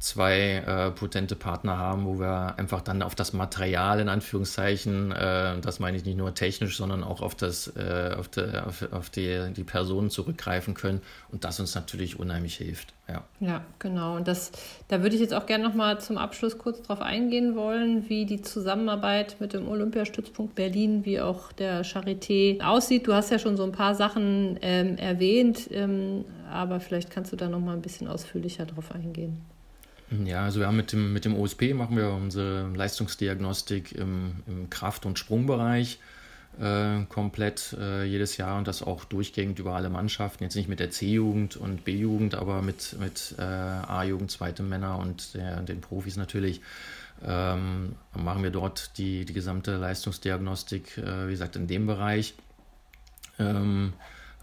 [0.03, 5.61] zwei äh, potente Partner haben, wo wir einfach dann auf das Material in Anführungszeichen, äh,
[5.61, 9.11] das meine ich nicht nur technisch, sondern auch auf das, äh, auf, die, auf, auf
[9.11, 12.95] die, die Personen zurückgreifen können und das uns natürlich unheimlich hilft.
[13.09, 14.17] Ja, ja genau.
[14.17, 14.51] Und das,
[14.89, 18.43] da würde ich jetzt auch gerne nochmal zum Abschluss kurz darauf eingehen wollen, wie die
[18.43, 23.07] Zusammenarbeit mit dem Olympiastützpunkt Berlin, wie auch der Charité aussieht.
[23.07, 27.37] Du hast ja schon so ein paar Sachen ähm, erwähnt, ähm, aber vielleicht kannst du
[27.37, 29.41] da nochmal ein bisschen ausführlicher drauf eingehen.
[30.25, 34.69] Ja, also wir haben mit dem, mit dem OSP machen wir unsere Leistungsdiagnostik im, im
[34.69, 35.99] Kraft- und Sprungbereich
[36.61, 40.45] äh, komplett äh, jedes Jahr und das auch durchgehend über alle Mannschaften.
[40.45, 45.35] Jetzt nicht mit der C-Jugend und B-Jugend, aber mit, mit äh, A-Jugend, zweite Männer und
[45.35, 46.61] der, den Profis natürlich.
[47.25, 52.35] Ähm, machen wir dort die, die gesamte Leistungsdiagnostik, äh, wie gesagt, in dem Bereich.
[53.39, 53.95] Ähm,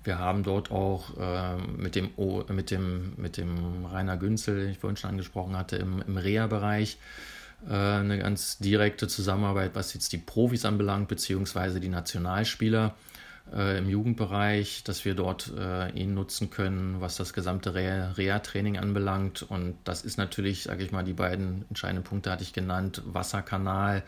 [0.10, 4.72] wir haben dort auch äh, mit, dem o, mit, dem, mit dem Rainer Günzel, den
[4.72, 6.98] ich vorhin schon angesprochen hatte, im, im Reha-Bereich
[7.70, 12.96] äh, eine ganz direkte Zusammenarbeit, was jetzt die Profis anbelangt, beziehungsweise die Nationalspieler
[13.56, 19.44] äh, im Jugendbereich, dass wir dort äh, ihn nutzen können, was das gesamte Reha-Training anbelangt.
[19.44, 24.02] Und das ist natürlich, sage ich mal, die beiden entscheidenden Punkte hatte ich genannt, Wasserkanal,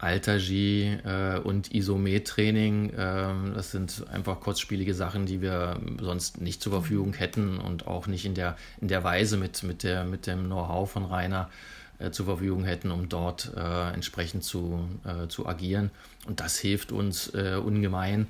[0.00, 2.92] Alter-G äh, und Isomet-Training.
[2.96, 8.06] Ähm, das sind einfach kurzspielige Sachen, die wir sonst nicht zur Verfügung hätten und auch
[8.06, 11.50] nicht in der, in der Weise mit, mit, der, mit dem Know-how von Rainer
[11.98, 15.90] äh, zur Verfügung hätten, um dort äh, entsprechend zu, äh, zu agieren.
[16.26, 18.26] Und das hilft uns äh, ungemein,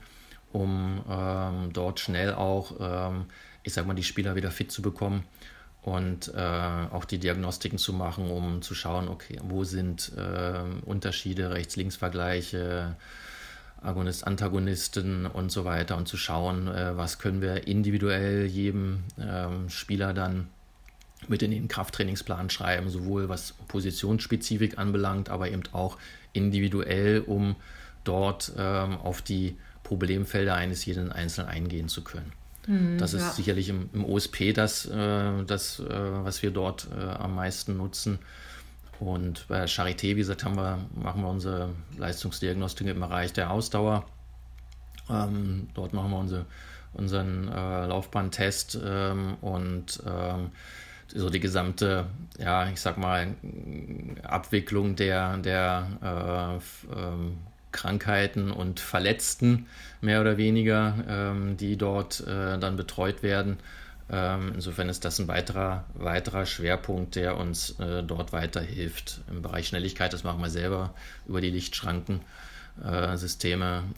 [0.53, 3.27] um ähm, dort schnell auch, ähm,
[3.63, 5.25] ich sag mal, die Spieler wieder fit zu bekommen
[5.83, 11.51] und äh, auch die Diagnostiken zu machen, um zu schauen, okay, wo sind äh, Unterschiede,
[11.51, 12.97] Rechts-Links-Vergleiche,
[13.83, 19.71] Agonist, Antagonisten und so weiter und zu schauen, äh, was können wir individuell jedem ähm,
[19.71, 20.49] Spieler dann
[21.29, 25.97] mit in den Krafttrainingsplan schreiben, sowohl was Positionsspezifik anbelangt, aber eben auch
[26.33, 27.57] individuell, um
[28.05, 32.33] dort ähm, auf die Problemfelder eines jeden Einzelnen eingehen zu können.
[32.67, 33.31] Mhm, das ist ja.
[33.31, 38.19] sicherlich im, im, OSP das, äh, das äh, was wir dort äh, am meisten nutzen.
[38.99, 44.05] Und bei Charité, wie gesagt, haben wir, machen wir unsere Leistungsdiagnostik im Bereich der Ausdauer.
[45.09, 46.45] Ähm, dort machen wir unsere,
[46.93, 50.51] unseren äh, Laufbahntest ähm, und ähm,
[51.09, 52.07] so die gesamte,
[52.39, 53.35] ja, ich sag mal,
[54.23, 56.61] Abwicklung der, der
[56.93, 57.39] äh, ähm,
[57.73, 59.67] Krankheiten und Verletzten
[60.01, 63.59] mehr oder weniger, ähm, die dort äh, dann betreut werden.
[64.13, 69.21] Ähm, insofern ist das ein weiterer, weiterer Schwerpunkt, der uns äh, dort weiterhilft.
[69.31, 70.95] Im Bereich Schnelligkeit, das machen wir selber
[71.27, 72.21] über die Lichtschranken.
[72.83, 73.17] Äh,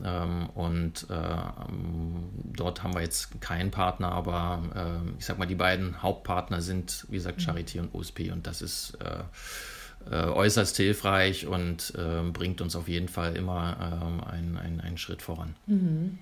[0.04, 5.46] ähm, und äh, ähm, dort haben wir jetzt keinen Partner, aber äh, ich sag mal,
[5.46, 7.40] die beiden Hauptpartner sind, wie gesagt.
[7.40, 8.98] Charity und OSP und das ist
[10.10, 14.80] äh, äh, äußerst hilfreich und äh, bringt uns auf jeden Fall immer ähm, einen, einen,
[14.80, 15.54] einen Schritt voran.
[15.66, 16.18] Mhm.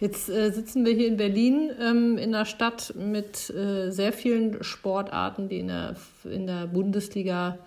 [0.00, 5.60] Jetzt sitzen wir hier in Berlin ähm, in einer Stadt mit sehr vielen Sportarten, die
[5.60, 7.58] in der, in der Bundesliga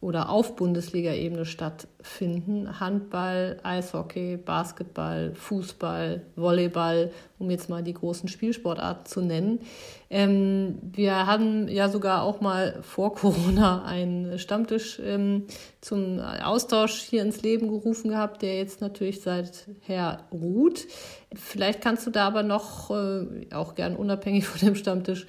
[0.00, 2.78] oder auf Bundesliga-Ebene stattfinden.
[2.78, 9.60] Handball, Eishockey, Basketball, Fußball, Volleyball, um jetzt mal die großen Spielsportarten zu nennen.
[10.08, 15.46] Ähm, wir haben ja sogar auch mal vor Corona einen Stammtisch ähm,
[15.80, 20.86] zum Austausch hier ins Leben gerufen gehabt, der jetzt natürlich seither ruht.
[21.34, 25.26] Vielleicht kannst du da aber noch, äh, auch gern unabhängig von dem Stammtisch,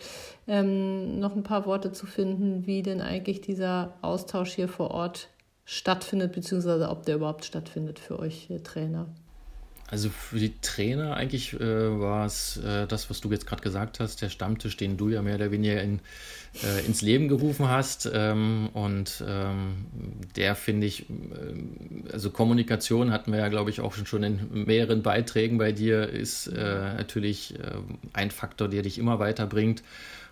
[0.49, 5.29] ähm, noch ein paar Worte zu finden, wie denn eigentlich dieser Austausch hier vor Ort
[5.63, 9.07] stattfindet, beziehungsweise ob der überhaupt stattfindet für euch äh, Trainer.
[9.91, 13.99] Also für die Trainer eigentlich äh, war es äh, das, was du jetzt gerade gesagt
[13.99, 15.99] hast, der Stammtisch, den du ja mehr oder weniger in,
[16.63, 18.09] äh, ins Leben gerufen hast.
[18.13, 19.85] Ähm, und ähm,
[20.35, 25.01] der finde ich, äh, also Kommunikation hatten wir ja, glaube ich, auch schon in mehreren
[25.01, 26.53] Beiträgen bei dir, ist äh,
[26.97, 27.77] natürlich äh,
[28.13, 29.81] ein Faktor, der dich immer weiterbringt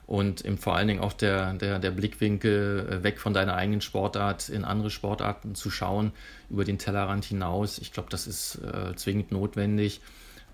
[0.07, 3.81] und eben vor allen Dingen auch der, der, der Blickwinkel äh, weg von deiner eigenen
[3.81, 6.13] Sportart in andere Sportarten zu schauen,
[6.49, 7.77] über den Tellerrand hinaus.
[7.77, 9.99] Ich glaube, das ist äh, zwingend notwendig,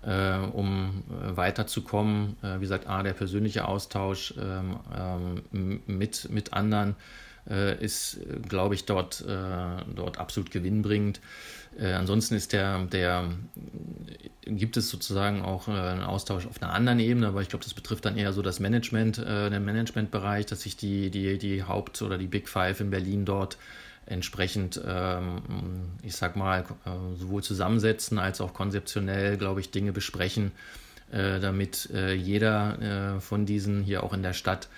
[0.02, 2.36] äh, um äh, weiterzukommen.
[2.42, 4.80] Äh, wie gesagt, A, der persönliche Austausch ähm,
[5.56, 6.96] ähm, mit, mit anderen
[7.46, 11.20] ist, glaube ich, dort, dort absolut gewinnbringend.
[11.78, 13.28] Äh, ansonsten ist der, der,
[14.44, 17.74] gibt es sozusagen auch äh, einen Austausch auf einer anderen Ebene, aber ich glaube, das
[17.74, 22.02] betrifft dann eher so das Management, äh, den Managementbereich, dass sich die, die, die Haupt-
[22.02, 23.58] oder die Big Five in Berlin dort
[24.06, 25.40] entsprechend, ähm,
[26.02, 30.52] ich sag mal, äh, sowohl zusammensetzen als auch konzeptionell, glaube ich, Dinge besprechen,
[31.10, 34.68] äh, damit äh, jeder von diesen hier auch in der Stadt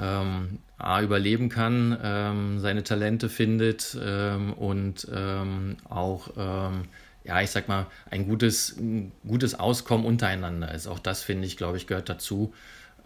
[0.00, 6.84] ähm, A, überleben kann, ähm, seine Talente findet ähm, und ähm, auch, ähm,
[7.24, 10.88] ja, ich sag mal, ein gutes, ein gutes Auskommen untereinander ist.
[10.88, 12.52] Auch das, finde ich, glaube ich, gehört dazu,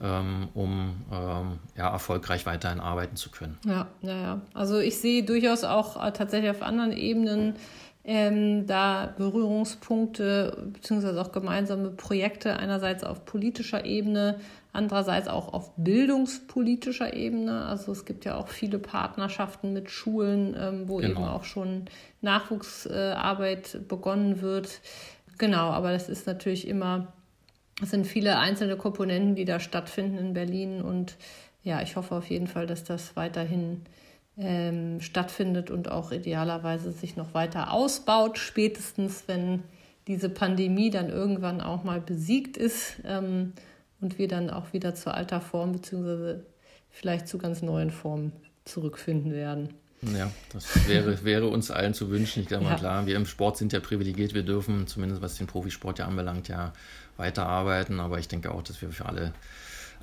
[0.00, 1.04] ähm, um
[1.76, 3.58] ja, erfolgreich weiterhin arbeiten zu können.
[3.66, 4.40] Ja, ja, ja.
[4.54, 7.56] Also ich sehe durchaus auch äh, tatsächlich auf anderen Ebenen
[8.08, 14.38] ähm, da Berührungspunkte beziehungsweise auch gemeinsame Projekte einerseits auf politischer Ebene,
[14.72, 17.64] andererseits auch auf bildungspolitischer Ebene.
[17.64, 21.10] Also es gibt ja auch viele Partnerschaften mit Schulen, ähm, wo genau.
[21.10, 21.86] eben auch schon
[22.20, 24.80] Nachwuchsarbeit äh, begonnen wird.
[25.38, 27.12] Genau, aber das ist natürlich immer,
[27.82, 31.16] es sind viele einzelne Komponenten, die da stattfinden in Berlin und
[31.64, 33.82] ja, ich hoffe auf jeden Fall, dass das weiterhin
[34.38, 39.62] ähm, stattfindet und auch idealerweise sich noch weiter ausbaut, spätestens wenn
[40.06, 43.52] diese Pandemie dann irgendwann auch mal besiegt ist ähm,
[44.00, 46.44] und wir dann auch wieder zur alter Form beziehungsweise
[46.90, 48.32] vielleicht zu ganz neuen Formen
[48.64, 49.70] zurückfinden werden.
[50.02, 52.42] Ja, das wäre, wäre uns allen zu wünschen.
[52.42, 52.76] Ich glaube mal ja.
[52.76, 54.34] klar, wir im Sport sind ja privilegiert.
[54.34, 56.72] Wir dürfen zumindest was den Profisport ja anbelangt ja
[57.16, 57.98] weiterarbeiten.
[57.98, 59.32] Aber ich denke auch, dass wir für alle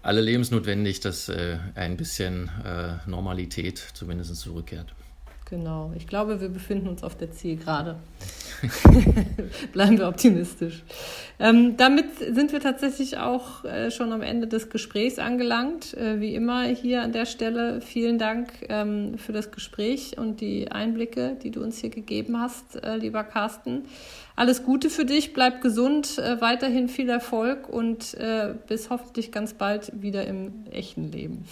[0.03, 4.93] alle lebensnotwendig, dass äh, ein bisschen äh, Normalität zumindest zurückkehrt.
[5.49, 7.97] Genau, ich glaube, wir befinden uns auf der Zielgerade.
[9.73, 10.83] Bleiben wir optimistisch.
[11.39, 15.93] Ähm, damit sind wir tatsächlich auch äh, schon am Ende des Gesprächs angelangt.
[15.95, 20.71] Äh, wie immer hier an der Stelle vielen Dank ähm, für das Gespräch und die
[20.71, 23.83] Einblicke, die du uns hier gegeben hast, äh, lieber Carsten.
[24.35, 29.53] Alles Gute für dich, bleib gesund, äh, weiterhin viel Erfolg und äh, bis hoffentlich ganz
[29.53, 31.45] bald wieder im echten Leben.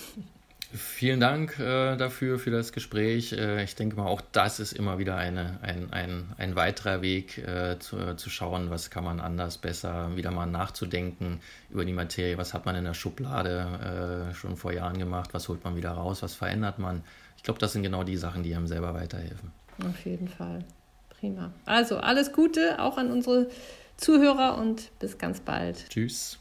[0.74, 3.34] Vielen Dank äh, dafür, für das Gespräch.
[3.34, 7.38] Äh, ich denke mal, auch das ist immer wieder eine, ein, ein, ein weiterer Weg
[7.40, 12.38] äh, zu, zu schauen, was kann man anders, besser, wieder mal nachzudenken über die Materie,
[12.38, 15.92] was hat man in der Schublade äh, schon vor Jahren gemacht, was holt man wieder
[15.92, 17.04] raus, was verändert man.
[17.36, 19.52] Ich glaube, das sind genau die Sachen, die einem selber weiterhelfen.
[19.84, 20.64] Auf jeden Fall.
[21.10, 21.52] Prima.
[21.66, 23.50] Also alles Gute auch an unsere
[23.98, 25.90] Zuhörer und bis ganz bald.
[25.90, 26.40] Tschüss.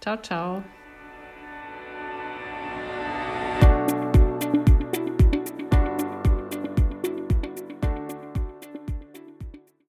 [0.00, 0.62] Ciao, ciao.